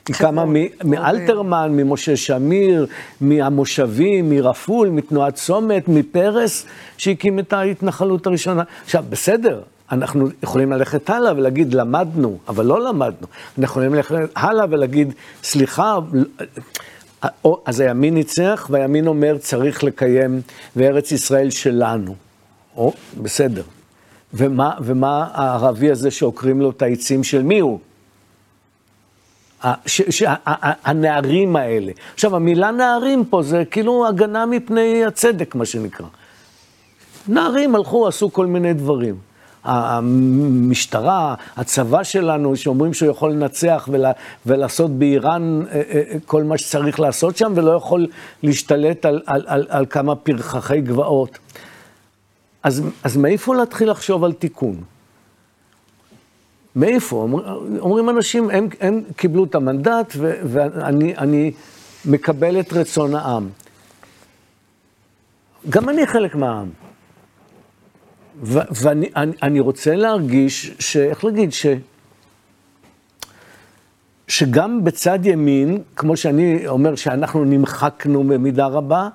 [0.08, 0.46] היא קמה.
[0.84, 2.88] מאלתרמן, ממשה שמיר,
[3.22, 6.66] מהמושבים, מרפול, מתנועת צומת, מפרס,
[6.98, 8.64] שהקים את ההתנחלות הראשונה.
[8.84, 9.62] עכשיו, בסדר,
[9.92, 13.28] אנחנו יכולים ללכת הלאה ולהגיד, למדנו, אבל לא למדנו.
[13.60, 16.00] אנחנו יכולים ללכת הלאה ולהגיד, סליחה,
[17.66, 20.42] אז הימין ניצח, והימין אומר, צריך לקיים,
[20.76, 22.16] וארץ ישראל שלנו.
[22.78, 23.64] או, בסדר.
[24.36, 27.80] ומה, ומה הערבי הזה שעוקרים לו את העצים של מי הוא?
[29.86, 30.24] ש, ש,
[30.84, 31.91] הנערים האלה.
[32.13, 36.06] עכשיו, המילה נערים פה זה כאילו הגנה מפני הצדק, מה שנקרא.
[37.28, 39.15] נערים הלכו, עשו כל מיני דברים.
[39.63, 44.12] המשטרה, הצבא שלנו, שאומרים שהוא יכול לנצח ולה,
[44.45, 48.08] ולעשות באיראן אה, אה, כל מה שצריך לעשות שם, ולא יכול
[48.43, 51.38] להשתלט על, על, על, על כמה פרחחי גבעות.
[52.65, 54.84] אז, אז מאיפה להתחיל לחשוב על תיקון?
[56.75, 57.15] מאיפה?
[57.15, 61.51] אומר, אומרים אנשים, הם, הם קיבלו את המנדט ו, ואני
[62.06, 63.49] מקבל את רצון העם.
[65.69, 66.69] גם אני חלק מהעם.
[68.43, 71.65] ו, ואני אני, אני רוצה להרגיש, ש, איך להגיד, ש,
[74.28, 79.10] שגם בצד ימין, כמו שאני אומר שאנחנו נמחקנו במידה רבה,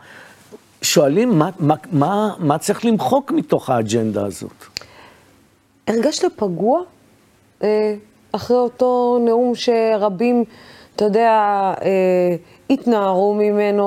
[0.83, 4.64] שואלים מה, מה, מה, מה צריך למחוק מתוך האג'נדה הזאת.
[5.88, 6.81] הרגשת פגוע
[7.62, 7.95] אה,
[8.33, 10.45] אחרי אותו נאום שרבים,
[10.97, 11.31] אתה יודע,
[11.83, 12.37] אה,
[12.70, 13.85] התנערו ממנו,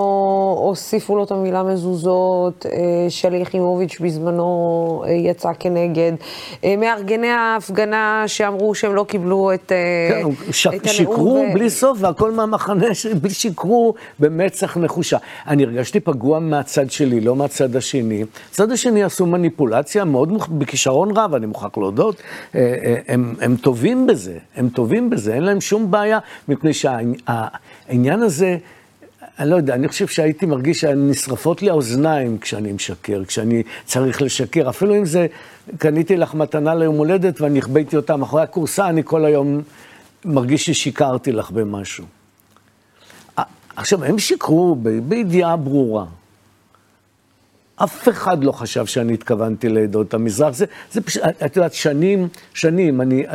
[0.59, 6.11] הוסיפו לו את המילה מזוזות, אה, שלי יחימוביץ' בזמנו אה, יצא כנגד,
[6.63, 9.71] אה, מארגני ההפגנה שאמרו שהם לא קיבלו את,
[10.09, 10.67] כן, ש...
[10.67, 10.87] את הנאום.
[10.87, 11.53] שיקרו ו...
[11.53, 13.07] בלי סוף, והכל מהמחנה ש...
[13.29, 15.17] שיקרו במצח נחושה.
[15.47, 18.23] אני הרגשתי פגוע מהצד שלי, לא מהצד השני.
[18.51, 20.47] הצד השני עשו מניפולציה מאוד, מוכ...
[20.47, 22.21] בכישרון רב, אני מוכרח להודות.
[23.07, 28.57] הם, הם טובים בזה, הם טובים בזה, אין להם שום בעיה, מפני שהעניין הזה...
[29.39, 34.69] אני לא יודע, אני חושב שהייתי מרגיש שנשרפות לי האוזניים כשאני משקר, כשאני צריך לשקר.
[34.69, 35.27] אפילו אם זה,
[35.77, 39.61] קניתי לך מתנה ליום הולדת ואני החבאתי אותה מאחורי הכורסה, אני כל היום
[40.25, 42.05] מרגיש ששיקרתי לך במשהו.
[43.75, 44.75] עכשיו, הם שיקרו
[45.07, 46.05] בידיעה ברורה.
[47.75, 50.53] אף אחד לא חשב שאני התכוונתי לעדות המזרח.
[50.55, 53.25] זה, זה פשוט, את יודעת, שנים, שנים, אני...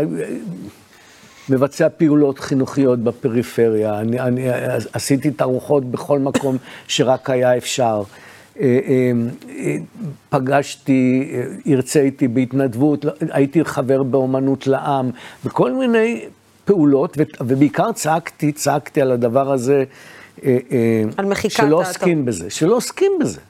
[1.51, 4.47] מבצע פעולות חינוכיות בפריפריה, אני, אני
[4.93, 6.57] עשיתי תערוכות בכל מקום
[6.89, 8.03] שרק היה אפשר.
[8.61, 8.79] אה,
[9.49, 9.77] אה,
[10.29, 11.33] פגשתי,
[11.67, 15.11] הרציתי בהתנדבות, הייתי חבר באומנות לעם,
[15.45, 16.25] בכל מיני
[16.65, 19.85] פעולות, ובעיקר צעקתי, צעקתי על הדבר הזה,
[20.45, 20.59] אה,
[21.17, 23.41] על מחיקת שלא עוסקים בזה, שלא עוסקים בזה.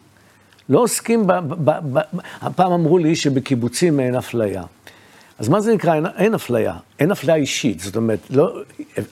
[0.69, 2.01] לא עוסקים, ב, ב, ב,
[2.41, 4.63] הפעם אמרו לי שבקיבוצים אין אפליה.
[5.39, 8.53] אז מה זה נקרא, אין, אין אפליה, אין אפליה אישית, זאת אומרת, לא,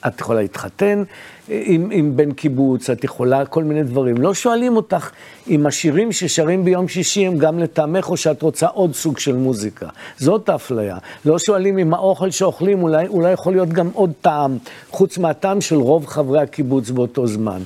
[0.07, 1.03] את יכולה להתחתן
[1.47, 4.17] עם, עם בן קיבוץ, את יכולה כל מיני דברים.
[4.17, 5.11] לא שואלים אותך
[5.49, 9.87] אם השירים ששרים ביום שישי הם גם לטעמך, או שאת רוצה עוד סוג של מוזיקה.
[10.17, 10.97] זאת האפליה.
[11.25, 14.57] לא שואלים אם האוכל שאוכלים אולי, אולי יכול להיות גם עוד טעם,
[14.89, 17.61] חוץ מהטעם של רוב חברי הקיבוץ באותו זמן.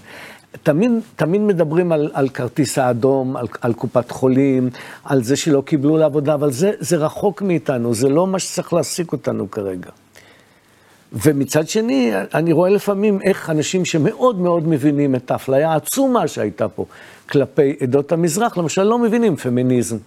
[0.63, 4.69] תמיד, תמיד מדברים על, על כרטיס האדום, על, על קופת חולים,
[5.03, 9.11] על זה שלא קיבלו לעבודה, אבל זה, זה רחוק מאיתנו, זה לא מה שצריך להעסיק
[9.11, 9.89] אותנו כרגע.
[11.13, 16.85] ומצד שני, אני רואה לפעמים איך אנשים שמאוד מאוד מבינים את האפליה העצומה שהייתה פה
[17.29, 19.97] כלפי עדות המזרח, למשל, לא מבינים פמיניזם.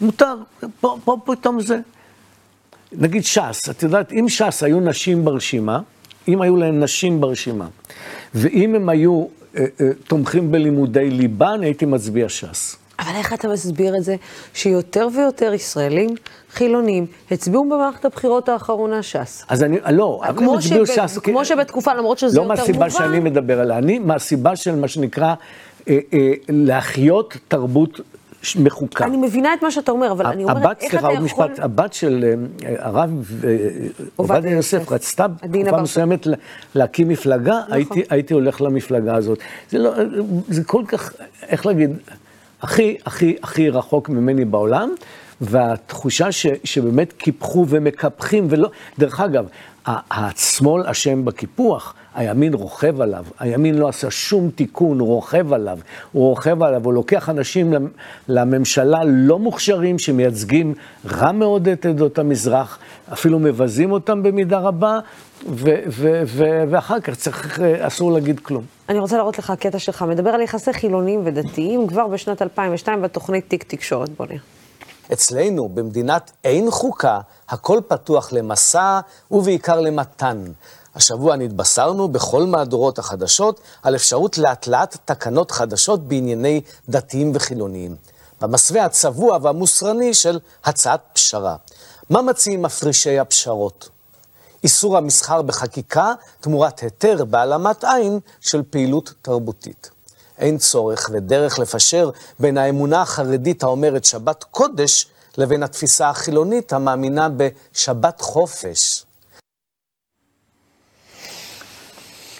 [0.00, 0.36] מותר,
[0.80, 1.78] פה, פה פתאום זה.
[2.92, 5.80] נגיד ש"ס, את יודעת, אם ש"ס היו נשים ברשימה,
[6.28, 7.66] אם היו להם נשים ברשימה,
[8.34, 9.24] ואם הם היו
[9.56, 12.76] אה, אה, תומכים בלימודי ליבה, אני הייתי מצביע ש"ס.
[13.00, 14.16] אבל איך אתה מסביר את זה
[14.54, 16.10] שיותר ויותר ישראלים
[16.50, 19.44] חילונים הצביעו במערכת הבחירות האחרונה ש"ס?
[19.48, 21.18] אז אני, לא, הם הצביעו ש"ס.
[21.18, 22.90] כמו שבתקופה, למרות שזה לא יותר מהסיבה מובן.
[22.90, 25.34] שאני מדבר עליה, אני מהסיבה של מה שנקרא
[25.88, 28.00] אה, אה, להחיות תרבות
[28.56, 29.04] מחוקה.
[29.04, 31.44] אני מבינה את מה שאתה אומר, אבל אני אומרת, הבת, איך סליחה, אתה עוד יכול...
[31.46, 32.24] משפט, הבת של
[32.66, 33.10] אה, הרב
[33.44, 33.56] אה,
[34.16, 36.36] עובדיה יוסף רצתה עדינה תקופה בר- מסוימת לה-
[36.74, 39.38] להקים מפלגה, הייתי- הייתי הולך למפלגה הזאת.
[39.70, 39.90] זה לא,
[40.48, 41.12] זה כל כך,
[41.48, 41.90] איך להגיד,
[42.62, 44.90] הכי, הכי, הכי רחוק ממני בעולם,
[45.40, 49.46] והתחושה ש, שבאמת קיפחו ומקפחים, ולא, דרך אגב,
[49.86, 55.78] השמאל אשם בקיפוח, הימין רוכב עליו, הימין לא עשה שום תיקון, הוא רוכב עליו,
[56.12, 57.88] הוא רוכב עליו, הוא לוקח אנשים למ-
[58.28, 60.74] לממשלה לא מוכשרים שמייצגים
[61.06, 62.78] רע מאוד את עדות המזרח,
[63.12, 64.98] אפילו מבזים אותם במידה רבה,
[65.48, 68.64] ו- ו- ו- ואחר כך צריך, אה, אסור להגיד כלום.
[68.88, 73.44] אני רוצה להראות לך קטע שלך, מדבר על יחסי חילונים ודתיים כבר בשנת 2002 בתוכנית
[73.48, 74.38] תיק תקשורת, בוא נראה.
[75.12, 77.18] אצלנו, במדינת אין חוקה,
[77.48, 80.38] הכל פתוח למסע ובעיקר למתן.
[80.94, 87.96] השבוע נתבשרנו בכל מהדורות החדשות על אפשרות להטלת תקנות חדשות בענייני דתיים וחילוניים.
[88.40, 91.56] במסווה הצבוע והמוסרני של הצעת פשרה.
[92.10, 93.88] מה מציעים מפרישי הפשרות?
[94.64, 99.90] איסור המסחר בחקיקה תמורת היתר בהעלמת עין של פעילות תרבותית.
[100.38, 105.06] אין צורך ודרך לפשר בין האמונה החרדית האומרת שבת קודש
[105.38, 109.04] לבין התפיסה החילונית המאמינה בשבת חופש.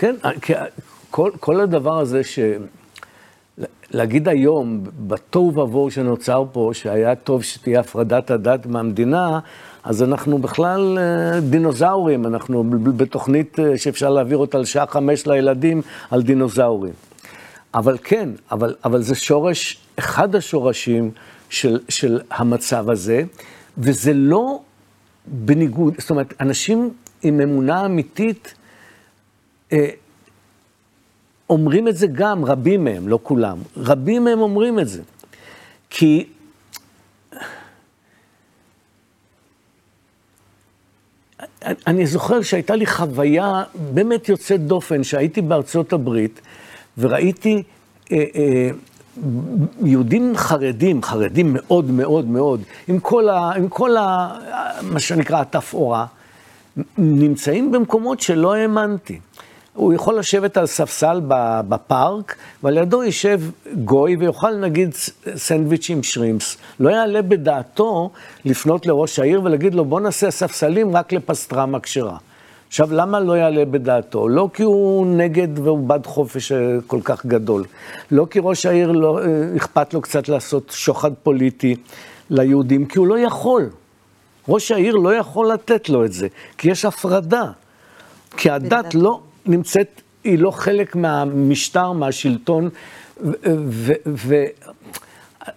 [0.01, 0.53] כן, כי
[1.11, 2.39] כל, כל הדבר הזה ש...
[3.91, 9.39] להגיד היום, בתוהו ובוהו שנוצר פה, שהיה טוב שתהיה הפרדת הדת מהמדינה,
[9.85, 12.65] אז אנחנו בכלל אה, דינוזאורים, אנחנו
[12.97, 16.93] בתוכנית אה, שאפשר להעביר אותה לשעה חמש לילדים על דינוזאורים.
[17.75, 21.11] אבל כן, אבל, אבל זה שורש, אחד השורשים
[21.51, 23.23] של, של המצב הזה,
[23.79, 24.61] וזה לא
[25.27, 26.91] בניגוד, זאת אומרת, אנשים
[27.23, 28.60] עם אמונה אמיתית, אה,
[31.51, 35.03] אומרים את זה גם, רבים מהם, לא כולם, רבים מהם אומרים את זה.
[35.91, 36.27] כי
[41.87, 46.41] אני זוכר שהייתה לי חוויה באמת יוצאת דופן, שהייתי בארצות הברית
[46.99, 47.63] וראיתי
[48.13, 48.71] אה, אה,
[49.85, 54.35] יהודים חרדים, חרדים מאוד מאוד מאוד, עם כל, ה, עם כל ה,
[54.83, 56.07] מה שנקרא התפאורה,
[56.99, 59.21] נמצאים במקומות שלא האמנתי.
[59.81, 61.21] הוא יכול לשבת על ספסל
[61.69, 63.41] בפארק, ועל ידו יישב
[63.85, 64.95] גוי ויאכל נגיד
[65.37, 66.57] סנדוויץ' עם שרימפס.
[66.81, 68.11] לא יעלה בדעתו
[68.45, 72.17] לפנות לראש העיר ולהגיד לו, בוא נעשה ספסלים רק לפסטרמה כשרה.
[72.69, 74.29] עכשיו, למה לא יעלה בדעתו?
[74.29, 76.53] לא כי הוא נגד והוא בעד חופש
[76.87, 77.65] כל כך גדול.
[78.11, 79.21] לא כי ראש העיר לא
[79.57, 81.77] אכפת לו קצת לעשות שוחד פוליטי
[82.31, 83.71] ליהודים, כי הוא לא יכול.
[84.49, 87.45] ראש העיר לא יכול לתת לו את זה, כי יש הפרדה.
[88.37, 92.69] כי הדת לא נמצאת, היא לא חלק מהמשטר, מהשלטון,
[93.21, 93.33] ו...
[93.69, 94.45] ו, ו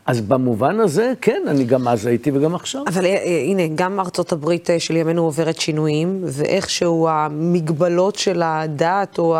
[0.06, 2.84] אז במובן הזה, כן, אני גם אז הייתי וגם עכשיו.
[2.88, 9.20] אבל אה, הנה, גם ארצות הברית אה, של ימינו עוברת שינויים, ואיכשהו המגבלות של הדת,
[9.20, 9.38] או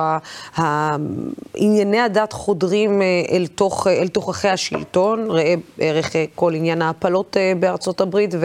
[1.56, 8.02] ענייני הדת חודרים אה, אל, תוך, אל תוככי השלטון, ראה ערך כל עניין ההפלות בארצות
[8.02, 8.36] הברית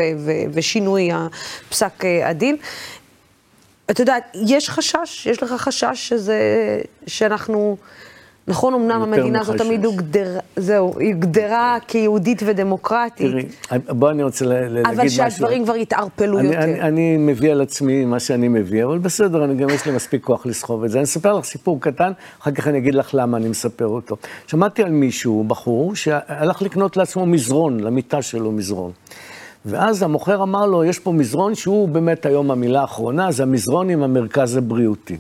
[0.53, 1.11] ושינוי
[1.69, 2.57] פסק הדין.
[3.91, 6.39] אתה יודע, יש חשש, יש לך חשש שזה,
[7.07, 7.77] שאנחנו...
[8.49, 13.31] נכון, אמנם המדינה הזאת תמיד הוגדרה, זהו, היא הוגדרה כיהודית ודמוקרטית.
[13.31, 13.45] תראי,
[13.89, 14.95] בואי אני רוצה להגיד משהו.
[14.95, 16.63] אבל שהדברים כבר יתערפלו יותר.
[16.63, 20.25] אני, אני מביא על עצמי מה שאני מביא, אבל בסדר, אני גם יש לי מספיק
[20.25, 20.99] כוח לסחוב את זה.
[20.99, 24.17] אני אספר לך סיפור קטן, אחר כך אני אגיד לך למה אני מספר אותו.
[24.47, 28.93] שמעתי על מישהו, בחור, שהלך לקנות לעצמו מזרון, למיטה שלו מזרון.
[29.69, 34.03] ואז המוכר אמר לו, יש פה מזרון שהוא באמת היום המילה האחרונה, זה המזרון עם
[34.03, 35.17] המרכז הבריאותי.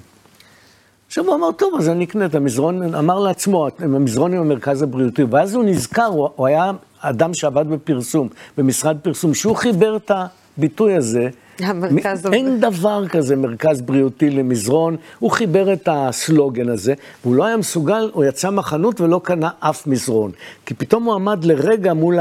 [1.06, 5.24] עכשיו הוא אמר, טוב, אז אני אקנה את המזרון, אמר לעצמו, המזרון עם המרכז הבריאותי,
[5.30, 10.10] ואז הוא נזכר, הוא, הוא היה אדם שעבד בפרסום, במשרד פרסום, שהוא חיבר את
[10.56, 11.28] הביטוי הזה.
[11.58, 12.26] המרכז...
[12.26, 17.56] מ- אין דבר כזה מרכז בריאותי למזרון, הוא חיבר את הסלוגן הזה, והוא לא היה
[17.56, 20.30] מסוגל, הוא יצא מהחנות ולא קנה אף מזרון.
[20.66, 22.18] כי פתאום הוא עמד לרגע מול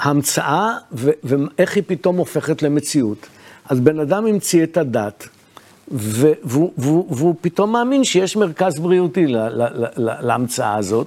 [0.00, 0.76] ההמצאה,
[1.24, 3.26] ואיך היא פתאום הופכת למציאות.
[3.68, 5.28] אז בן אדם המציא את הדת,
[5.90, 11.06] והוא, פתאום מאמין שיש מרכז בריאותי לה, לה, לה, להמצאה הזאת,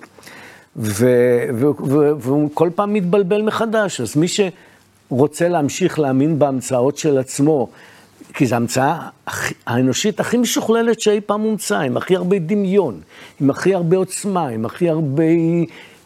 [0.75, 4.01] והוא כל פעם מתבלבל מחדש.
[4.01, 7.69] אז מי שרוצה להמשיך להאמין בהמצאות של עצמו,
[8.33, 9.07] כי זו המצאה
[9.67, 13.01] האנושית הכי משוכללת שאי פעם הומצאה, עם הכי הרבה דמיון,
[13.41, 15.23] עם הכי הרבה עוצמה, עם הכי הרבה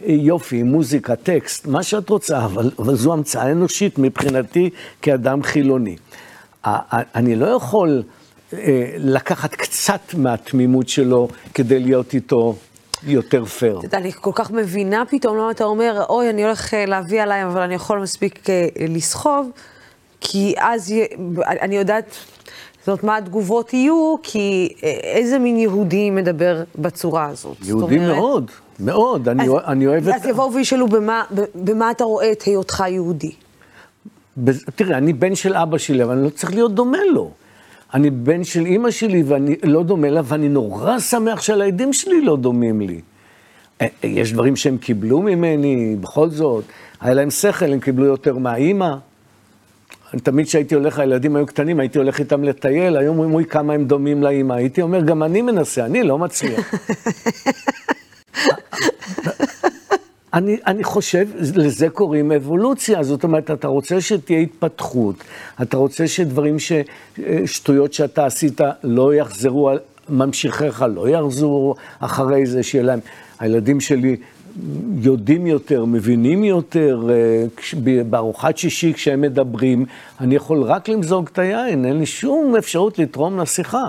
[0.06, 4.70] יופי, מוזיקה, טקסט, מה שאת רוצה, אבל, אבל זו המצאה אנושית מבחינתי
[5.02, 5.96] כאדם חילוני.
[7.16, 8.04] אני לא יכול...
[8.54, 12.56] אה, לקחת קצת מהתמימות שלו כדי להיות איתו
[13.04, 13.78] יותר פייר.
[13.78, 17.22] אתה יודע, אני כל כך מבינה פתאום למה אתה אומר, אוי, אני הולך אה, להביא
[17.22, 19.50] עליי, אבל אני יכול מספיק אה, לסחוב,
[20.22, 20.94] כי אז
[21.38, 22.06] אני יודעת,
[22.80, 27.58] זאת אומרת, מה התגובות יהיו, כי איזה מין יהודי מדבר בצורה הזאת.
[27.64, 30.16] יהודי אומרת, מאוד, מאוד, אני, אז, אני אוהב את...
[30.16, 31.24] אז יבואו וישאלו, במה,
[31.56, 33.32] במה אתה רואה את היותך יהודי?
[34.76, 37.32] תראה, אני בן של אבא שלי, אבל אני לא צריך להיות דומה לו.
[37.94, 42.38] אני בן של אימא שלי ואני לא דומה לה, ואני נורא שמח שהילדים שלי לא
[42.38, 43.02] דומים לי.
[43.82, 46.64] אה, אה, יש דברים שהם קיבלו ממני, בכל זאת,
[47.02, 48.96] היה להם שכל, הם קיבלו יותר מהאימא.
[50.24, 53.86] תמיד כשהייתי הולך, הילדים היו קטנים, הייתי הולך איתם לטייל, היו אומרים, אוי, כמה הם
[53.86, 54.54] דומים לאימא.
[54.54, 56.74] הייתי אומר, גם אני מנסה, אני לא מצליח.
[60.34, 65.16] אני, אני חושב, לזה קוראים אבולוציה, זאת אומרת, אתה רוצה שתהיה התפתחות,
[65.62, 66.72] אתה רוצה שדברים, ש,
[67.46, 69.72] שטויות שאתה עשית לא יחזרו,
[70.10, 73.00] ממשיכיך לא יחזרו אחרי זה, שיהיה להם,
[73.40, 74.16] הילדים שלי
[75.02, 77.46] יודעים יותר, מבינים יותר, אה,
[78.10, 79.86] בארוחת שישי כשהם מדברים,
[80.20, 83.88] אני יכול רק למזוג את היין, אין לי שום אפשרות לתרום לשיחה.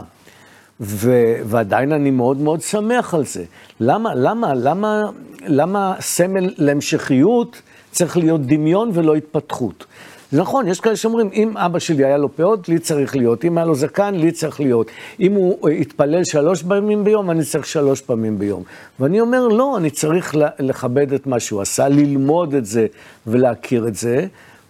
[0.80, 3.44] ו- ועדיין אני מאוד מאוד שמח על זה.
[3.80, 5.02] למה, למה, למה,
[5.46, 9.84] למה סמל להמשכיות צריך להיות דמיון ולא התפתחות?
[10.32, 13.66] נכון, יש כאלה שאומרים, אם אבא שלי היה לו פאות, לי צריך להיות, אם היה
[13.66, 14.90] לו זקן, לי צריך להיות.
[15.20, 18.62] אם הוא התפלל שלוש פעמים ביום, אני צריך שלוש פעמים ביום.
[19.00, 22.86] ואני אומר, לא, אני צריך לכבד את מה שהוא עשה, ללמוד את זה
[23.26, 24.26] ולהכיר את זה.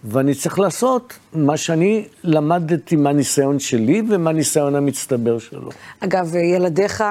[0.07, 5.69] ואני צריך לעשות מה שאני למדתי מהניסיון שלי ומהניסיון המצטבר שלו.
[5.99, 7.03] אגב, ילדיך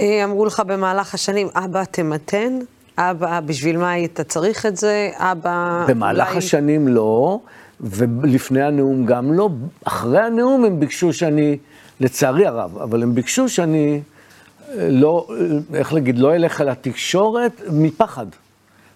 [0.00, 2.58] אה, אמרו לך במהלך השנים, אבא תמתן?
[2.98, 5.10] אבא, בשביל מה היית צריך את זה?
[5.14, 5.84] אבא...
[5.88, 6.38] במהלך אולי...
[6.38, 7.40] השנים לא,
[7.80, 9.50] ולפני הנאום גם לא.
[9.84, 11.58] אחרי הנאום הם ביקשו שאני,
[12.00, 14.00] לצערי הרב, אבל הם ביקשו שאני
[14.68, 18.26] אה, לא, אה, איך להגיד, לא אלך על התקשורת מפחד.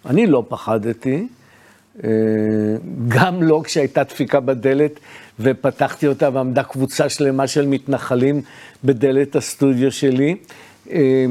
[0.06, 1.26] אני לא פחדתי.
[2.04, 2.08] אה,
[3.08, 5.00] גם לא כשהייתה דפיקה בדלת
[5.40, 8.42] ופתחתי אותה ועמדה קבוצה שלמה של מתנחלים
[8.84, 10.36] בדלת הסטודיו שלי.
[10.90, 11.24] אה,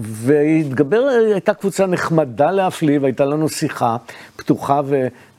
[0.00, 3.96] והתגבר, הייתה קבוצה נחמדה להפליא, והייתה לנו שיחה
[4.36, 4.80] פתוחה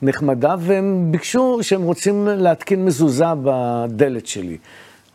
[0.02, 4.56] ונחמדה, והם ביקשו שהם רוצים להתקין מזוזה בדלת שלי.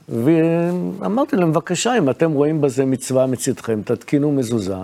[0.10, 4.76] ואמרתי להם, בבקשה, אם אתם רואים בזה מצווה מצדכם, תתקינו מזוזה.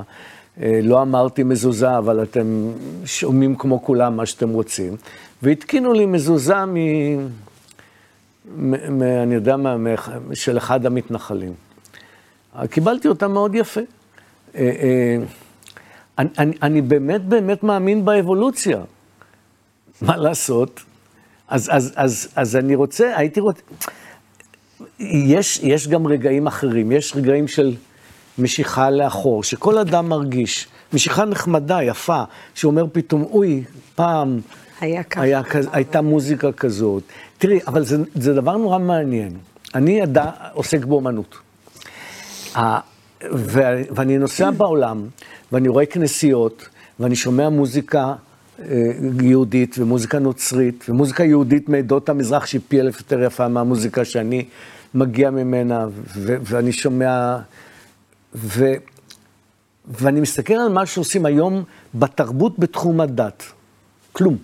[0.59, 2.71] אה, לא אמרתי מזוזה, אבל אתם
[3.05, 4.95] שומעים כמו כולם מה שאתם רוצים.
[5.41, 6.75] והתקינו לי מזוזה מ...
[6.75, 7.29] מ...
[8.99, 9.03] מ...
[9.03, 9.87] אני יודע מה, מ...
[10.33, 11.53] של אחד המתנחלים.
[12.69, 13.81] קיבלתי אותה מאוד יפה.
[14.55, 15.17] אה, אה,
[16.17, 18.81] אני, אני, אני באמת באמת מאמין באבולוציה.
[20.01, 20.79] מה לעשות?
[21.47, 23.61] אז, אז, אז, אז אני רוצה, הייתי רוצה...
[24.99, 27.75] יש, יש גם רגעים אחרים, יש רגעים של
[28.37, 30.67] משיכה לאחור, שכל אדם מרגיש.
[30.93, 32.23] משיכה נחמדה, יפה,
[32.55, 33.63] שאומר פתאום, אוי,
[33.95, 34.39] פעם
[34.81, 35.01] היה.
[35.15, 37.03] היה, הייתה מוזיקה כזאת.
[37.37, 39.33] תראי, אבל זה, זה דבר נורא מעניין.
[39.75, 41.37] אני ידע, עוסק באומנות.
[43.91, 45.07] ואני נוסע בעולם,
[45.51, 46.69] ואני רואה כנסיות,
[46.99, 48.13] ואני שומע מוזיקה
[48.59, 54.45] אה, יהודית ומוזיקה נוצרית, ומוזיקה יהודית מעדות המזרח שהיא פי אלף יותר יפה מהמוזיקה שאני
[54.93, 57.37] מגיע ממנה, ו- ואני שומע,
[58.35, 58.75] ו-
[59.85, 61.63] ואני מסתכל על מה שעושים היום
[61.95, 63.43] בתרבות בתחום הדת.
[64.11, 64.37] כלום.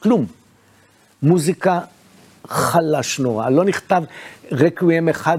[0.00, 0.26] כלום.
[1.22, 1.80] מוזיקה
[2.46, 4.02] חלש נורא, לא נכתב
[4.52, 5.38] רקוויאם אחד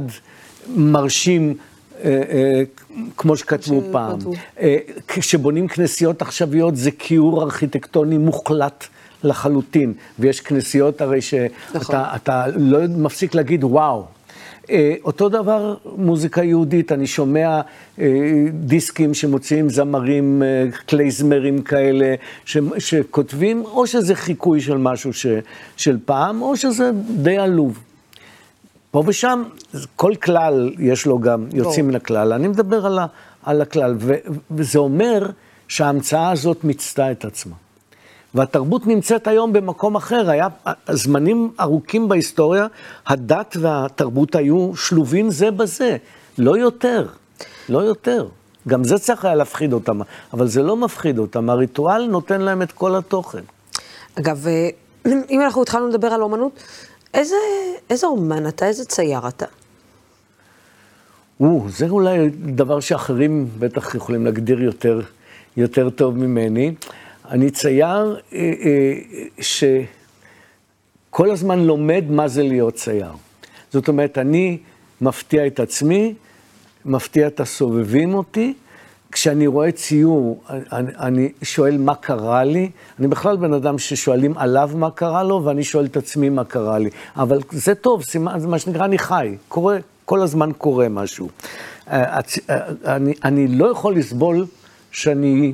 [0.75, 1.57] מרשים
[2.03, 2.63] אה, אה,
[3.17, 4.19] כמו שכתבו פעם.
[4.59, 4.77] אה,
[5.07, 8.87] כשבונים כנסיות עכשוויות זה כיעור ארכיטקטוני מוחלט
[9.23, 12.01] לחלוטין, ויש כנסיות הרי שאתה נכון.
[12.55, 14.05] לא מפסיק להגיד וואו.
[15.03, 17.61] אותו דבר מוזיקה יהודית, אני שומע
[18.53, 20.43] דיסקים שמוציאים זמרים,
[20.85, 22.15] קלייזמרים כאלה,
[22.77, 25.25] שכותבים, או שזה חיקוי של משהו ש,
[25.77, 27.79] של פעם, או שזה די עלוב.
[28.91, 29.43] פה ושם,
[29.95, 32.33] כל כלל יש לו גם יוצאים מן הכלל.
[32.33, 33.05] אני מדבר על, ה,
[33.43, 34.13] על הכלל, ו,
[34.51, 35.29] וזה אומר
[35.67, 37.55] שההמצאה הזאת מיצתה את עצמה.
[38.33, 40.29] והתרבות נמצאת היום במקום אחר.
[40.29, 40.47] היה
[40.89, 42.67] זמנים ארוכים בהיסטוריה,
[43.07, 45.97] הדת והתרבות היו שלובים זה בזה,
[46.37, 47.07] לא יותר,
[47.69, 48.27] לא יותר.
[48.67, 50.01] גם זה צריך היה להפחיד אותם,
[50.33, 53.41] אבל זה לא מפחיד אותם, הריטואל נותן להם את כל התוכן.
[54.19, 54.69] אגב, אה,
[55.29, 56.63] אם אנחנו התחלנו לדבר על אומנות,
[57.13, 57.35] איזה,
[57.89, 58.65] איזה אומן אתה?
[58.65, 59.45] איזה צייר אתה?
[61.39, 65.01] או, זה אולי דבר שאחרים בטח יכולים להגדיר יותר,
[65.57, 66.73] יותר טוב ממני.
[67.31, 68.93] אני צייר אה, אה,
[69.41, 73.11] שכל הזמן לומד מה זה להיות צייר.
[73.71, 74.57] זאת אומרת, אני
[75.01, 76.13] מפתיע את עצמי,
[76.85, 78.53] מפתיע את הסובבים אותי,
[79.11, 82.69] כשאני רואה ציור, אני, אני שואל מה קרה לי.
[82.99, 86.79] אני בכלל בן אדם ששואלים עליו מה קרה לו, ואני שואל את עצמי מה קרה
[86.79, 86.89] לי.
[87.15, 88.03] אבל זה טוב,
[88.37, 89.35] זה מה שנקרא, אני חי.
[89.47, 91.29] קורה, כל הזמן קורה משהו.
[91.87, 92.19] אה,
[92.85, 94.45] אני, אני לא יכול לסבול
[94.93, 95.53] שאני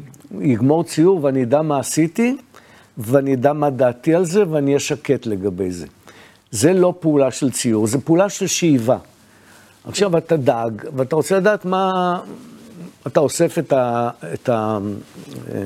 [0.53, 2.37] אגמור ציור ואני אדע מה עשיתי,
[2.97, 5.87] ואני אדע מה דעתי על זה, ואני אהיה שקט לגבי זה.
[6.51, 8.97] זה לא פעולה של ציור, זה פעולה של שאיבה.
[9.83, 12.19] עכשיו אתה דג, ואתה רוצה לדעת מה,
[13.07, 14.09] אתה אוסף את ה...
[14.33, 14.77] את ה
[15.53, 15.63] אה,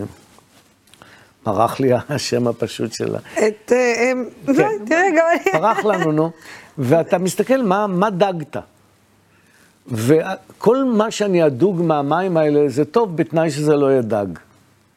[1.43, 3.19] פרח לי השם הפשוט שלה.
[3.33, 3.71] את...
[3.71, 4.11] אה,
[4.45, 4.53] כן,
[4.87, 5.51] תראה, גם אני...
[5.51, 6.31] פרח לנו, נו.
[6.77, 8.57] ואתה מסתכל מה, מה דגת.
[9.91, 14.25] וכל מה שאני אדוג מהמים האלה, זה טוב בתנאי שזה לא יהיה דג.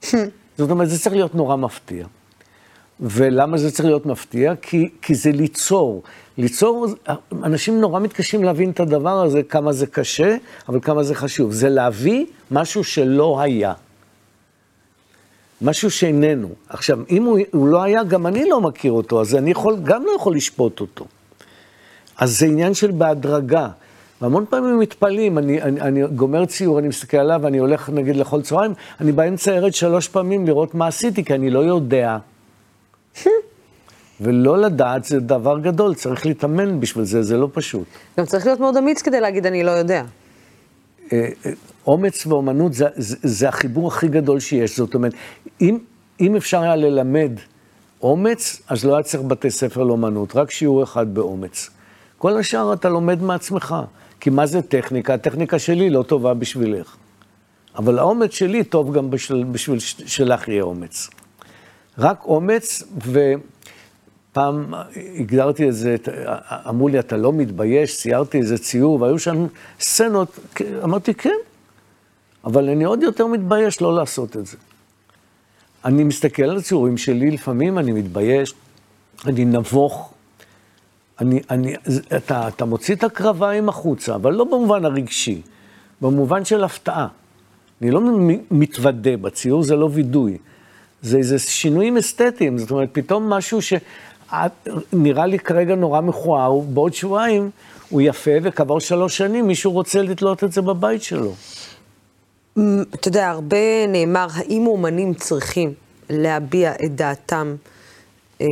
[0.59, 2.07] זאת אומרת, זה צריך להיות נורא מפתיע.
[3.01, 4.55] ולמה זה צריך להיות מפתיע?
[4.62, 6.03] כי, כי זה ליצור.
[6.39, 6.87] ליצור,
[7.45, 10.37] אנשים נורא מתקשים להבין את הדבר הזה, כמה זה קשה,
[10.68, 11.53] אבל כמה זה חשוב.
[11.53, 13.72] זה להביא משהו שלא היה.
[15.62, 16.49] משהו שאיננו.
[16.68, 20.05] עכשיו, אם הוא, הוא לא היה, גם אני לא מכיר אותו, אז אני יכול, גם
[20.05, 21.07] לא יכול לשפוט אותו.
[22.18, 23.68] אז זה עניין של בהדרגה.
[24.21, 28.43] והמון פעמים מתפלאים, אני, אני, אני גומר ציור, אני מסתכל עליו, ואני הולך נגיד לאכול
[28.43, 32.19] צהריים, אני באמצע ירד שלוש פעמים לראות מה עשיתי, כי אני לא יודע.
[34.21, 37.87] ולא לדעת זה דבר גדול, צריך להתאמן בשביל זה, זה לא פשוט.
[38.19, 40.03] גם צריך להיות מאוד אמיץ כדי להגיד אני לא יודע.
[41.12, 41.51] אה, אה,
[41.87, 45.12] אומץ ואומנות זה, זה, זה החיבור הכי גדול שיש, זאת אומרת,
[45.61, 45.79] אם,
[46.21, 47.33] אם אפשר היה ללמד
[48.03, 51.71] אומץ, אז לא היה צריך בתי ספר לאומנות, רק שיעור אחד באומץ.
[52.19, 53.75] כל השאר אתה לומד מעצמך,
[54.21, 55.14] כי מה זה טכניקה?
[55.14, 56.97] הטכניקה שלי לא טובה בשבילך.
[57.77, 61.11] אבל האומץ שלי טוב גם בשביל, בשביל שלך יהיה אומץ.
[61.99, 62.83] רק אומץ,
[64.33, 64.75] ופעם
[65.21, 65.97] הגדרתי את זה,
[66.69, 69.47] אמרו לי, אתה לא מתבייש, ציירתי איזה ציור, והיו שם
[69.81, 70.39] סצנות,
[70.85, 71.37] אמרתי, כן,
[72.45, 74.57] אבל אני עוד יותר מתבייש לא לעשות את זה.
[75.85, 78.55] אני מסתכל על הציורים שלי, לפעמים אני מתבייש,
[79.27, 80.14] אני נבוך,
[81.21, 81.75] אני, אני,
[82.17, 85.43] אתה, אתה מוציא את הקרביים החוצה, אבל לא במובן הרגשי,
[86.01, 87.07] במובן של הפתעה.
[87.83, 88.01] אני לא
[88.51, 90.39] מתוודה בציור, זה לא וידוי.
[91.03, 93.73] זה איזה שינויים אסתטיים, זאת אומרת, פתאום משהו ש...
[94.93, 97.51] נראה לי כרגע נורא מכוער, בעוד שבועיים
[97.89, 101.33] הוא יפה, וכעבור שלוש שנים מישהו רוצה לתלות את זה בבית שלו.
[102.95, 105.73] אתה יודע, הרבה נאמר, האם אומנים צריכים
[106.11, 107.57] להביע את דעתם
[108.41, 108.47] אה,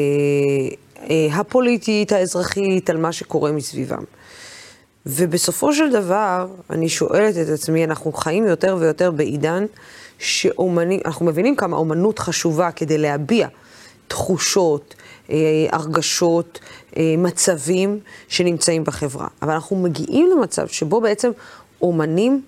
[1.33, 4.05] הפוליטית, האזרחית, על מה שקורה מסביבם.
[5.07, 9.65] ובסופו של דבר, אני שואלת את עצמי, אנחנו חיים יותר ויותר בעידן
[10.19, 13.49] שאומנים, אנחנו מבינים כמה אומנות חשובה כדי להביע
[14.09, 14.95] תחושות,
[15.31, 15.37] אה,
[15.73, 16.61] הרגשות,
[16.97, 19.29] אה, מצבים שנמצאים בחברה.
[19.43, 21.31] אבל אנחנו מגיעים למצב שבו בעצם
[21.83, 22.43] אומנים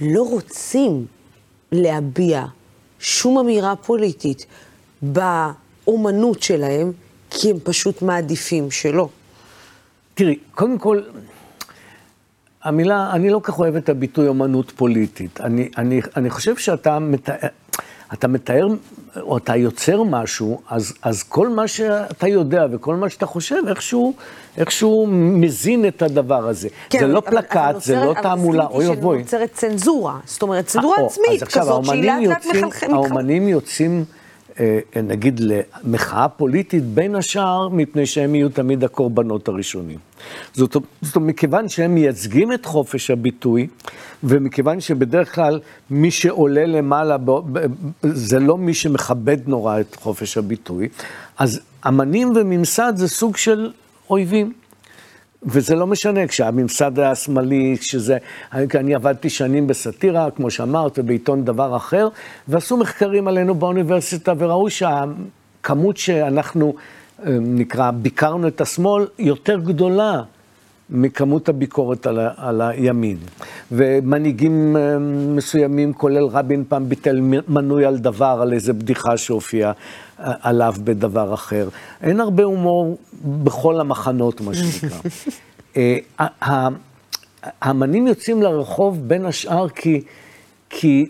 [0.00, 1.06] לא רוצים
[1.72, 2.44] להביע
[2.98, 4.46] שום אמירה פוליטית
[5.86, 6.92] באומנות שלהם,
[7.30, 9.08] כי הם פשוט מעדיפים שלא.
[10.14, 11.00] תראי, קודם כל,
[12.64, 15.40] המילה, אני לא כך אוהב את הביטוי אומנות פוליטית.
[15.40, 17.48] אני, אני, אני חושב שאתה מתאר,
[18.12, 18.68] אתה מתאר,
[19.16, 24.14] או אתה יוצר משהו, אז, אז כל מה שאתה יודע וכל מה שאתה חושב, איכשהו,
[24.56, 26.68] איכשהו מזין את הדבר הזה.
[26.90, 29.16] כן, זה לא פלקט, זה לא תעמולה, אוי אבוי.
[29.16, 32.90] אבל נוצרת צנזורה, זאת אומרת, צנזורה אה, עצמית כזאת, שהיא לאט לאט מחלחלת.
[32.90, 34.04] האומנים יוצאים...
[34.60, 39.98] אה, נגיד למחאה פוליטית, בין השאר מפני שהם יהיו תמיד הקורבנות הראשונים.
[40.54, 43.66] זאת אומרת, מכיוון שהם מייצגים את חופש הביטוי,
[44.24, 47.16] ומכיוון שבדרך כלל מי שעולה למעלה
[48.02, 50.88] זה לא מי שמכבד נורא את חופש הביטוי,
[51.38, 53.70] אז אמנים וממסד זה סוג של
[54.10, 54.52] אויבים.
[55.42, 58.16] וזה לא משנה, כשהממסד היה שמאלי, כשזה...
[58.52, 62.08] אני עבדתי שנים בסאטירה, כמו שאמרת, בעיתון דבר אחר,
[62.48, 66.74] ועשו מחקרים עלינו באוניברסיטה, וראו שהכמות שאנחנו,
[67.26, 70.22] אה, נקרא, ביקרנו את השמאל, יותר גדולה
[70.90, 73.16] מכמות הביקורת על, ה, על הימין.
[73.72, 74.98] ומנהיגים אה,
[75.36, 79.72] מסוימים, כולל רבין, פעם ביטל מנוי על דבר, על איזה בדיחה שהופיעה
[80.20, 81.68] עליו בדבר אחר.
[82.02, 84.98] אין הרבה הומור בכל המחנות, מה שנקרא.
[85.76, 86.68] אה,
[87.42, 90.00] האמנים יוצאים לרחוב בין השאר כי,
[90.70, 91.06] כי,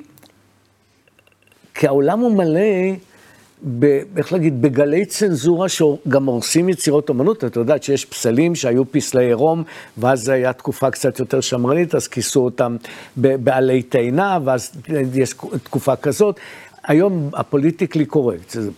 [1.75, 2.95] כי העולם הוא מלא
[3.79, 3.85] ב,
[4.17, 7.45] איך להגיד, בגלי צנזורה שגם הורסים יצירות אומנות.
[7.45, 9.63] את יודעת שיש פסלים שהיו פסלי עירום,
[9.99, 12.77] ואז זו הייתה תקופה קצת יותר שמרנית, אז כיסו אותם
[13.17, 14.73] בעלי תאנה, ואז
[15.15, 16.41] יש תקופה כזאת.
[16.91, 18.71] היום הפוליטיקלי קורקט, זה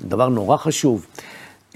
[0.00, 1.06] דבר נורא חשוב.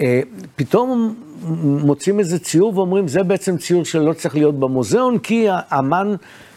[0.00, 0.20] אה,
[0.56, 1.14] פתאום
[1.60, 6.14] מוצאים איזה ציור ואומרים, זה בעצם ציור שלא צריך להיות במוזיאון, כי האמן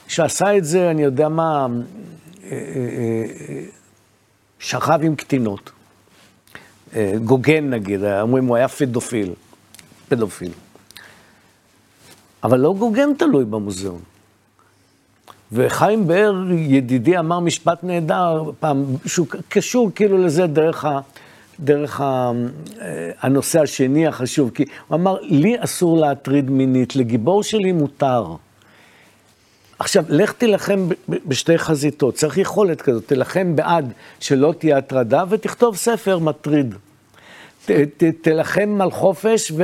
[0.08, 1.68] שעשה את זה, אני יודע מה,
[2.44, 3.64] אה, אה,
[4.60, 5.72] שכב עם קטינות.
[7.24, 9.34] גוגן נגיד, אומרים הוא היה פדופיל,
[10.10, 10.52] פדופיל.
[12.44, 14.02] אבל לא גוגן תלוי במוזיאון.
[15.52, 21.00] וחיים באר, ידידי, אמר משפט נהדר פעם, שהוא קשור כאילו לזה דרך, ה,
[21.60, 22.32] דרך ה,
[22.82, 28.26] אה, הנושא השני החשוב, כי הוא אמר, לי אסור להטריד מינית, לגיבור שלי מותר.
[29.80, 36.20] עכשיו, לך תילחם בשתי חזיתות, צריך יכולת כזאת, תילחם בעד שלא תהיה הטרדה ותכתוב ספר
[36.20, 36.76] מטריד.
[37.66, 39.64] ת, ת, תלחם על חופש ו,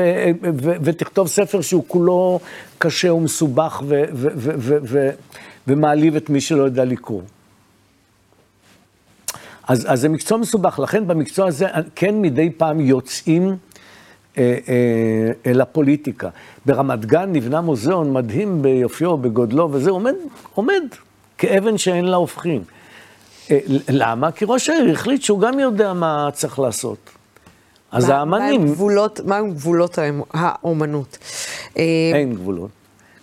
[0.62, 2.40] ו, ותכתוב ספר שהוא כולו
[2.78, 5.10] קשה ומסובך ו, ו, ו, ו, ו,
[5.68, 7.22] ומעליב את מי שלא יודע לקרוא.
[9.68, 13.58] אז, אז זה מקצוע מסובך, לכן במקצוע הזה כן מדי פעם יוצאים
[14.38, 16.30] אה, אה, אל הפוליטיקה.
[16.66, 20.14] ברמת גן נבנה מוזיאון מדהים ביופיו, בגודלו, וזה עומד,
[20.54, 20.84] עומד
[21.38, 22.64] כאבן שאין לה הופכין.
[23.52, 23.60] אה,
[23.90, 24.32] למה?
[24.32, 27.10] כי ראש העיר החליט שהוא גם יודע מה צריך לעשות.
[27.92, 28.62] אז האמנים...
[29.26, 30.00] מה הם גבולות
[30.34, 31.18] האומנות?
[32.14, 32.70] אין גבולות.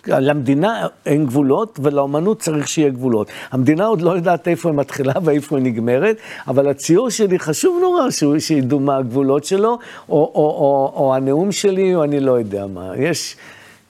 [0.07, 3.27] למדינה אין גבולות, ולאומנות צריך שיהיה גבולות.
[3.51, 8.09] המדינה עוד לא יודעת איפה היא מתחילה ואיפה היא נגמרת, אבל הציור שלי חשוב נורא
[8.39, 9.79] שידעו מה הגבולות שלו, או,
[10.09, 12.91] או, או, או הנאום שלי, או אני לא יודע מה.
[12.97, 13.35] יש,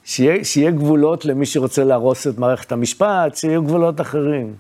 [0.04, 4.54] שיהיה, שיהיה גבולות למי שרוצה להרוס את מערכת המשפט, שיהיו גבולות אחרים.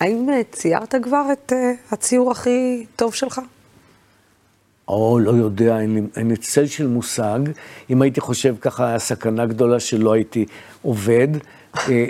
[0.00, 3.40] האם ציירת כבר את uh, הציור הכי טוב שלך?
[4.88, 7.38] או, לא יודע, אין לי, אין לי צל של מושג.
[7.90, 10.46] אם הייתי חושב ככה, היה סכנה גדולה שלא הייתי
[10.82, 11.28] עובד.
[11.76, 12.06] אה,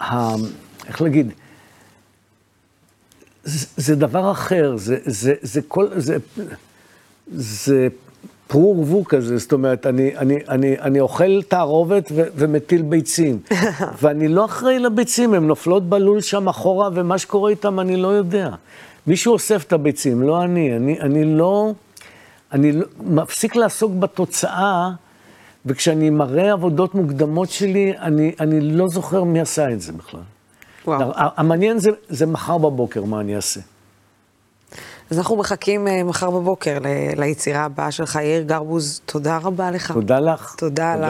[0.00, 0.36] אה,
[0.88, 1.32] איך להגיד?
[3.44, 6.16] זה, זה דבר אחר, זה, זה, זה כל, זה,
[7.32, 7.88] זה
[8.46, 13.40] פרו ורבו כזה, זאת אומרת, אני, אני, אני, אני אוכל תערובת ו, ומטיל ביצים,
[14.02, 18.50] ואני לא אחראי לביצים, הן נופלות בלול שם אחורה, ומה שקורה איתן אני לא יודע.
[19.08, 20.76] מישהו אוסף את הביצים, לא אני.
[20.76, 21.72] אני, אני לא...
[22.52, 24.90] אני לא, מפסיק לעסוק בתוצאה,
[25.66, 30.20] וכשאני מראה עבודות מוקדמות שלי, אני, אני לא זוכר מי עשה את זה בכלל.
[30.86, 31.12] וואו.
[31.14, 33.60] המעניין זה, זה מחר בבוקר, מה אני אעשה.
[35.10, 36.86] אז אנחנו מחכים אה, מחר בבוקר ל-
[37.20, 38.14] ליצירה הבאה שלך.
[38.14, 39.92] יאיר גרבוז, תודה רבה לך.
[39.92, 40.54] תודה לך.
[40.58, 41.02] תודה על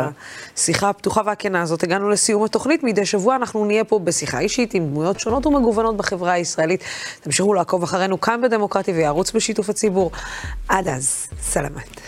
[0.56, 1.82] השיחה הפתוחה והכנה הזאת.
[1.82, 2.82] הגענו לסיום התוכנית.
[2.84, 6.84] מדי שבוע אנחנו נהיה פה בשיחה אישית עם דמויות שונות ומגוונות בחברה הישראלית.
[7.20, 10.10] תמשיכו לעקוב אחרינו כאן בדמוקרטיה ויערוץ בשיתוף הציבור.
[10.68, 12.00] עד אז, סלמת.